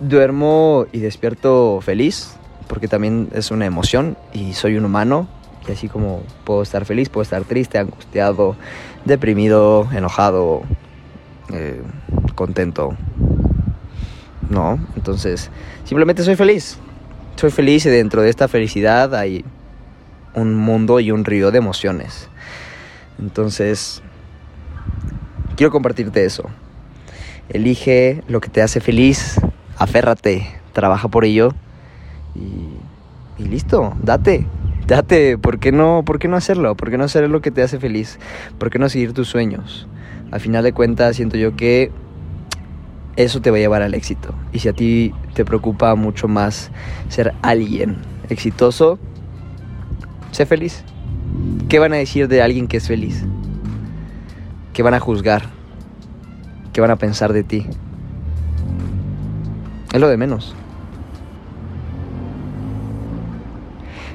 duermo 0.00 0.86
y 0.92 0.98
despierto 0.98 1.80
feliz 1.80 2.36
porque 2.72 2.88
también 2.88 3.28
es 3.34 3.50
una 3.50 3.66
emoción 3.66 4.16
y 4.32 4.54
soy 4.54 4.78
un 4.78 4.86
humano 4.86 5.28
y 5.68 5.72
así 5.72 5.90
como 5.90 6.22
puedo 6.44 6.62
estar 6.62 6.86
feliz, 6.86 7.10
puedo 7.10 7.22
estar 7.22 7.44
triste, 7.44 7.76
angustiado, 7.76 8.56
deprimido, 9.04 9.90
enojado, 9.92 10.62
eh, 11.52 11.82
contento. 12.34 12.96
No, 14.48 14.78
entonces 14.96 15.50
simplemente 15.84 16.22
soy 16.22 16.34
feliz. 16.34 16.78
Soy 17.36 17.50
feliz 17.50 17.84
y 17.84 17.90
dentro 17.90 18.22
de 18.22 18.30
esta 18.30 18.48
felicidad 18.48 19.14
hay 19.14 19.44
un 20.32 20.54
mundo 20.54 20.98
y 20.98 21.10
un 21.10 21.26
río 21.26 21.50
de 21.50 21.58
emociones. 21.58 22.30
Entonces, 23.18 24.00
quiero 25.56 25.70
compartirte 25.70 26.24
eso. 26.24 26.44
Elige 27.50 28.22
lo 28.28 28.40
que 28.40 28.48
te 28.48 28.62
hace 28.62 28.80
feliz, 28.80 29.38
aférrate, 29.76 30.48
trabaja 30.72 31.08
por 31.08 31.26
ello 31.26 31.52
y, 32.34 33.42
listo, 33.42 33.94
date, 34.02 34.46
date, 34.86 35.38
¿por 35.38 35.58
qué, 35.58 35.72
no, 35.72 36.02
¿por 36.04 36.18
qué 36.18 36.28
no 36.28 36.36
hacerlo? 36.36 36.76
¿Por 36.76 36.90
qué 36.90 36.98
no 36.98 37.04
hacer 37.04 37.28
lo 37.28 37.40
que 37.40 37.50
te 37.50 37.62
hace 37.62 37.78
feliz? 37.78 38.18
¿Por 38.58 38.70
qué 38.70 38.78
no 38.78 38.88
seguir 38.88 39.12
tus 39.12 39.28
sueños? 39.28 39.86
Al 40.30 40.40
final 40.40 40.64
de 40.64 40.72
cuentas 40.72 41.16
siento 41.16 41.36
yo 41.36 41.56
que 41.56 41.90
eso 43.16 43.40
te 43.40 43.50
va 43.50 43.56
a 43.56 43.60
llevar 43.60 43.82
al 43.82 43.94
éxito. 43.94 44.34
Y 44.52 44.60
si 44.60 44.68
a 44.68 44.72
ti 44.72 45.12
te 45.34 45.44
preocupa 45.44 45.94
mucho 45.94 46.28
más 46.28 46.70
ser 47.08 47.34
alguien 47.42 47.98
exitoso, 48.28 48.98
sé 50.30 50.46
feliz. 50.46 50.84
¿Qué 51.68 51.78
van 51.78 51.92
a 51.92 51.96
decir 51.96 52.28
de 52.28 52.42
alguien 52.42 52.68
que 52.68 52.78
es 52.78 52.88
feliz? 52.88 53.24
¿Qué 54.72 54.82
van 54.82 54.94
a 54.94 55.00
juzgar? 55.00 55.42
¿Qué 56.72 56.80
van 56.80 56.90
a 56.90 56.96
pensar 56.96 57.32
de 57.32 57.44
ti? 57.44 57.66
Es 59.92 60.00
lo 60.00 60.08
de 60.08 60.16
menos. 60.16 60.54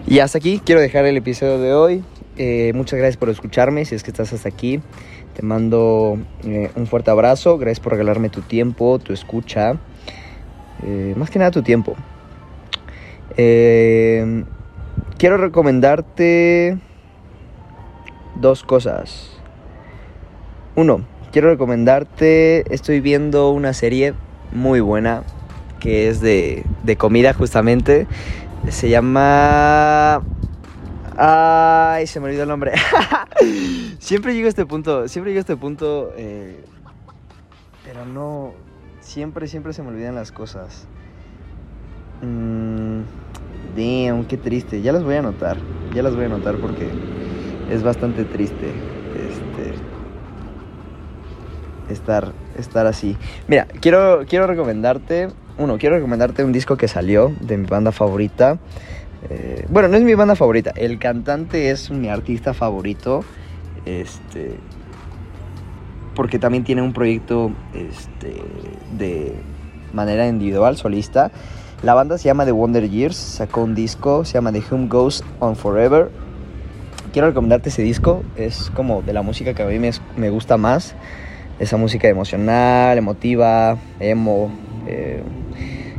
Y 0.10 0.20
hasta 0.20 0.38
aquí 0.38 0.62
quiero 0.64 0.80
dejar 0.80 1.06
el 1.06 1.18
episodio 1.18 1.60
de 1.60 1.74
hoy. 1.74 2.02
Eh, 2.38 2.72
muchas 2.74 2.98
gracias 2.98 3.18
por 3.18 3.28
escucharme. 3.28 3.84
Si 3.84 3.94
es 3.94 4.04
que 4.04 4.12
estás 4.12 4.32
hasta 4.32 4.48
aquí, 4.48 4.80
te 5.36 5.42
mando 5.42 6.18
eh, 6.46 6.72
un 6.78 6.88
fuerte 6.88 7.12
abrazo. 7.12 7.58
Gracias 7.58 7.82
por 7.82 7.92
regalarme 7.92 8.30
tu 8.30 8.40
tiempo, 8.40 9.00
tu 9.00 9.12
escucha. 9.12 9.76
Eh, 10.84 11.14
más 11.18 11.30
que 11.30 11.40
nada 11.40 11.52
tu 11.52 11.62
tiempo. 11.62 11.98
quiero 13.36 15.38
recomendarte 15.38 16.78
dos 18.36 18.64
cosas. 18.64 19.32
Uno, 20.78 21.02
quiero 21.34 21.50
recomendarte, 21.50 22.74
estoy 22.74 23.02
viendo 23.02 23.52
una 23.52 23.74
serie 23.74 24.14
muy 24.54 24.80
buena 24.80 25.24
que 25.82 26.08
es 26.08 26.22
de, 26.22 26.64
de 26.84 26.96
comida 26.96 27.34
justamente. 27.34 28.08
Se 28.70 28.90
llama... 28.90 30.22
Ay, 31.18 32.06
se 32.06 32.20
me 32.20 32.28
olvidó 32.28 32.44
el 32.44 32.50
nombre. 32.50 32.74
siempre 34.00 34.36
llego 34.36 34.46
a 34.46 34.50
este 34.50 34.66
punto, 34.66 35.08
siempre 35.08 35.32
llego 35.32 35.40
a 35.40 35.42
este 35.42 35.58
punto, 35.58 36.12
eh, 36.16 36.64
pero 37.84 38.06
no, 38.06 38.54
siempre, 39.00 39.48
siempre 39.48 39.74
se 39.74 39.82
me 39.82 39.90
olvidan 39.90 40.14
las 40.14 40.32
cosas. 40.32 40.86
Mm, 42.22 43.02
damn, 43.76 44.26
qué 44.26 44.38
triste. 44.38 44.82
Ya 44.82 44.92
las 44.92 45.04
voy 45.04 45.16
a 45.16 45.20
anotar, 45.20 45.58
ya 45.96 46.04
las 46.04 46.14
voy 46.14 46.26
a 46.26 46.28
anotar 46.28 46.58
porque 46.58 46.90
es 47.72 47.82
bastante 47.82 48.26
triste, 48.26 48.74
este, 49.16 49.74
estar, 51.92 52.32
estar 52.60 52.86
así. 52.86 53.18
Mira, 53.48 53.66
quiero, 53.82 54.26
quiero 54.28 54.46
recomendarte 54.46 55.30
uno, 55.58 55.78
quiero 55.78 55.96
recomendarte 55.96 56.44
un 56.44 56.52
disco 56.52 56.78
que 56.78 56.88
salió 56.88 57.34
de 57.40 57.58
mi 57.58 57.66
banda 57.66 57.92
favorita. 57.92 58.60
Eh, 59.30 59.66
bueno, 59.70 59.88
no 59.88 59.98
es 59.98 60.04
mi 60.04 60.14
banda 60.14 60.36
favorita, 60.36 60.72
el 60.76 61.00
cantante 61.00 61.72
es 61.72 61.90
mi 61.90 62.10
artista 62.10 62.54
favorito. 62.54 63.24
Este. 63.86 64.58
Porque 66.16 66.40
también 66.40 66.64
tiene 66.64 66.82
un 66.82 66.94
proyecto 66.94 67.52
este, 67.74 68.42
de 68.98 69.36
manera 69.94 70.28
individual, 70.28 70.78
solista. 70.78 71.32
La 71.84 71.94
banda 71.94 72.18
se 72.18 72.26
llama 72.26 72.44
The 72.46 72.52
Wonder 72.52 72.90
Years, 72.90 73.16
sacó 73.16 73.62
un 73.62 73.76
disco, 73.76 74.26
se 74.26 74.34
llama 74.34 74.52
The 74.52 74.64
Home 74.72 74.88
Goes 74.88 75.24
On 75.40 75.56
Forever. 75.56 76.10
Quiero 77.14 77.28
recomendarte 77.28 77.70
ese 77.70 77.84
disco, 77.84 78.24
es 78.36 78.72
como 78.72 79.02
de 79.04 79.14
la 79.14 79.22
música 79.22 79.54
que 79.54 79.62
a 79.62 79.66
mí 79.68 79.80
me, 79.80 80.30
gusta 80.30 80.58
más. 80.58 80.96
Esa 81.60 81.78
música 81.78 82.08
emocional, 82.08 82.98
emotiva, 82.98 83.78
emo, 84.00 84.52
eh, 84.88 85.22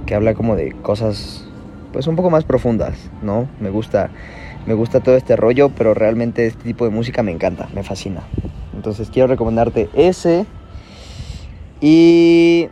que 0.09 0.15
habla 0.15 0.33
como 0.33 0.57
de 0.57 0.73
cosas 0.73 1.45
pues 1.93 2.07
un 2.07 2.17
poco 2.17 2.31
más 2.31 2.45
profundas, 2.45 3.11
¿no? 3.23 3.47
Me 3.61 3.69
gusta, 3.69 4.09
me 4.67 4.73
gusta 4.73 5.01
todo 5.01 5.17
este 5.17 5.37
rollo, 5.37 5.69
pero 5.69 5.93
realmente 5.93 6.47
este 6.47 6.65
tipo 6.65 6.87
de 6.87 6.91
música 6.91 7.23
me 7.23 7.31
encanta, 7.31 7.69
me 7.75 7.83
fascina. 7.83 8.23
Entonces 8.75 9.11
quiero 9.11 9.29
recomendarte 9.29 9.91
ese. 9.93 10.47
Y... 11.83 12.69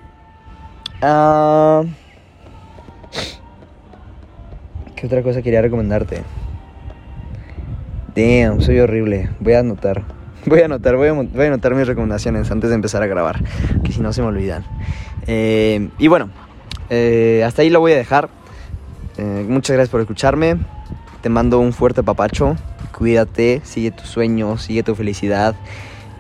Uh, 1.03 1.85
¿Qué 4.97 5.07
otra 5.07 5.23
cosa 5.23 5.43
quería 5.43 5.61
recomendarte? 5.61 6.23
Damn, 8.15 8.63
soy 8.63 8.81
horrible. 8.81 9.29
Voy 9.41 9.53
a 9.53 9.59
anotar. 9.59 10.05
Voy 10.47 10.61
a 10.61 10.67
anotar, 10.67 10.97
voy 10.97 11.09
a, 11.09 11.13
voy 11.13 11.45
a 11.45 11.49
anotar 11.49 11.75
mis 11.75 11.89
recomendaciones 11.89 12.51
antes 12.53 12.71
de 12.71 12.77
empezar 12.77 13.03
a 13.03 13.07
grabar, 13.07 13.43
que 13.83 13.91
si 13.91 14.01
no 14.01 14.13
se 14.13 14.23
me 14.23 14.29
olvidan. 14.29 14.65
Eh, 15.27 15.89
y 15.99 16.07
bueno, 16.07 16.31
eh, 16.91 17.43
hasta 17.45 17.63
ahí 17.63 17.71
lo 17.71 17.81
voy 17.81 17.93
a 17.93 17.97
dejar. 17.97 18.29
Eh, 19.19 19.45
muchas 19.49 19.75
gracias 19.75 19.91
por 19.91 20.01
escucharme. 20.01 20.59
Te 21.23 21.29
mando 21.29 21.59
un 21.59 21.73
fuerte 21.73 22.03
papacho. 22.03 22.57
Cuídate, 22.97 23.61
sigue 23.65 23.91
tus 23.91 24.09
sueños, 24.09 24.63
sigue 24.63 24.83
tu 24.83 24.95
felicidad. 24.95 25.55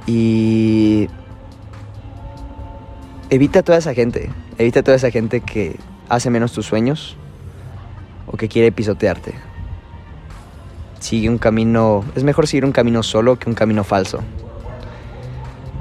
Y 0.06 1.08
evita 3.30 3.62
toda 3.62 3.78
esa 3.78 3.94
gente. 3.94 4.30
Evita 4.58 4.82
toda 4.82 4.96
esa 4.96 5.10
gente 5.10 5.40
que 5.40 5.76
hace 6.08 6.30
menos 6.30 6.52
tus 6.52 6.66
sueños 6.66 7.16
o 8.26 8.36
que 8.36 8.48
quiere 8.48 8.72
pisotearte. 8.72 9.34
Sigue 11.00 11.28
un 11.28 11.38
camino. 11.38 12.04
Es 12.14 12.24
mejor 12.24 12.46
seguir 12.46 12.64
un 12.64 12.72
camino 12.72 13.02
solo 13.02 13.38
que 13.38 13.48
un 13.48 13.54
camino 13.54 13.84
falso. 13.84 14.20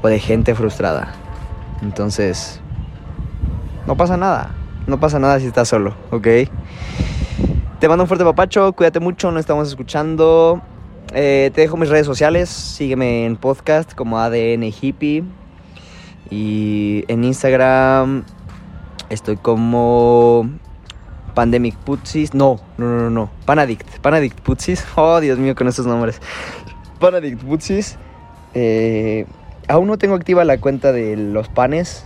O 0.02 0.08
de 0.08 0.20
gente 0.20 0.54
frustrada. 0.54 1.14
Entonces, 1.82 2.60
no 3.88 3.96
pasa 3.96 4.18
nada. 4.18 4.52
No 4.88 5.00
pasa 5.00 5.20
nada 5.20 5.40
si 5.40 5.48
estás 5.48 5.68
solo, 5.68 5.96
¿ok? 6.12 6.28
Te 7.80 7.90
mando 7.90 8.04
un 8.04 8.08
fuerte 8.08 8.24
papacho, 8.24 8.74
cuídate 8.74 9.00
mucho, 9.00 9.32
nos 9.32 9.40
estamos 9.40 9.68
escuchando. 9.68 10.62
Eh, 11.14 11.52
te 11.54 11.62
dejo 11.62 11.78
mis 11.78 11.90
redes 11.90 12.06
sociales, 12.06 12.50
sígueme 12.50 13.26
en 13.26 13.36
podcast 13.36 13.94
como 13.94 14.20
ADN 14.20 14.64
Hippie. 14.64 15.24
Y 16.30 17.04
en 17.08 17.24
Instagram 17.24 18.24
estoy 19.10 19.38
como 19.38 20.50
Pandemic 21.34 21.76
Putsis. 21.78 22.34
No, 22.34 22.60
no, 22.78 22.88
no, 22.88 23.10
no. 23.10 23.30
Panadict. 23.46 24.00
Panadict 24.00 24.40
Putsis. 24.42 24.86
Oh, 24.96 25.20
Dios 25.20 25.38
mío, 25.38 25.56
con 25.56 25.68
esos 25.68 25.86
nombres. 25.86 26.22
Panadict 27.00 27.44
Putsis. 27.44 27.98
Eh, 28.54 29.26
aún 29.68 29.88
no 29.88 29.98
tengo 29.98 30.16
activa 30.16 30.44
la 30.46 30.58
cuenta 30.60 30.92
de 30.92 31.16
los 31.18 31.50
panes. 31.50 32.06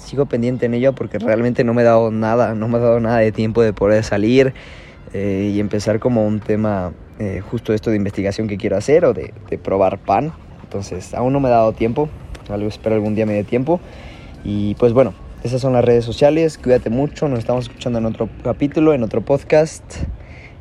Sigo 0.00 0.26
pendiente 0.26 0.66
en 0.66 0.74
ello 0.74 0.94
porque 0.94 1.18
realmente 1.18 1.62
no 1.64 1.74
me 1.74 1.82
he 1.82 1.84
dado 1.84 2.10
nada. 2.10 2.54
No 2.54 2.68
me 2.68 2.78
ha 2.78 2.80
dado 2.80 3.00
nada 3.00 3.18
de 3.18 3.32
tiempo 3.32 3.62
de 3.62 3.72
poder 3.72 4.02
salir 4.02 4.54
eh, 5.12 5.52
y 5.54 5.60
empezar 5.60 6.00
como 6.00 6.26
un 6.26 6.40
tema 6.40 6.92
eh, 7.18 7.42
justo 7.48 7.72
esto 7.72 7.90
de 7.90 7.96
investigación 7.96 8.48
que 8.48 8.56
quiero 8.56 8.76
hacer 8.76 9.04
o 9.04 9.12
de, 9.12 9.32
de 9.48 9.58
probar 9.58 9.98
pan. 9.98 10.32
Entonces, 10.62 11.14
aún 11.14 11.32
no 11.32 11.40
me 11.40 11.48
he 11.48 11.52
dado 11.52 11.72
tiempo. 11.72 12.08
Espero 12.68 12.96
algún 12.96 13.14
día 13.14 13.26
me 13.26 13.34
dé 13.34 13.44
tiempo. 13.44 13.80
Y 14.44 14.74
pues 14.76 14.92
bueno, 14.92 15.14
esas 15.42 15.60
son 15.60 15.72
las 15.72 15.84
redes 15.84 16.04
sociales. 16.04 16.58
Cuídate 16.58 16.90
mucho. 16.90 17.28
Nos 17.28 17.38
estamos 17.38 17.64
escuchando 17.64 17.98
en 17.98 18.06
otro 18.06 18.28
capítulo, 18.42 18.92
en 18.92 19.02
otro 19.02 19.20
podcast. 19.20 19.84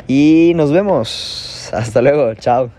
Y 0.08 0.54
nos 0.56 0.72
vemos. 0.72 1.70
Hasta 1.74 2.02
luego. 2.02 2.34
Chao. 2.36 2.79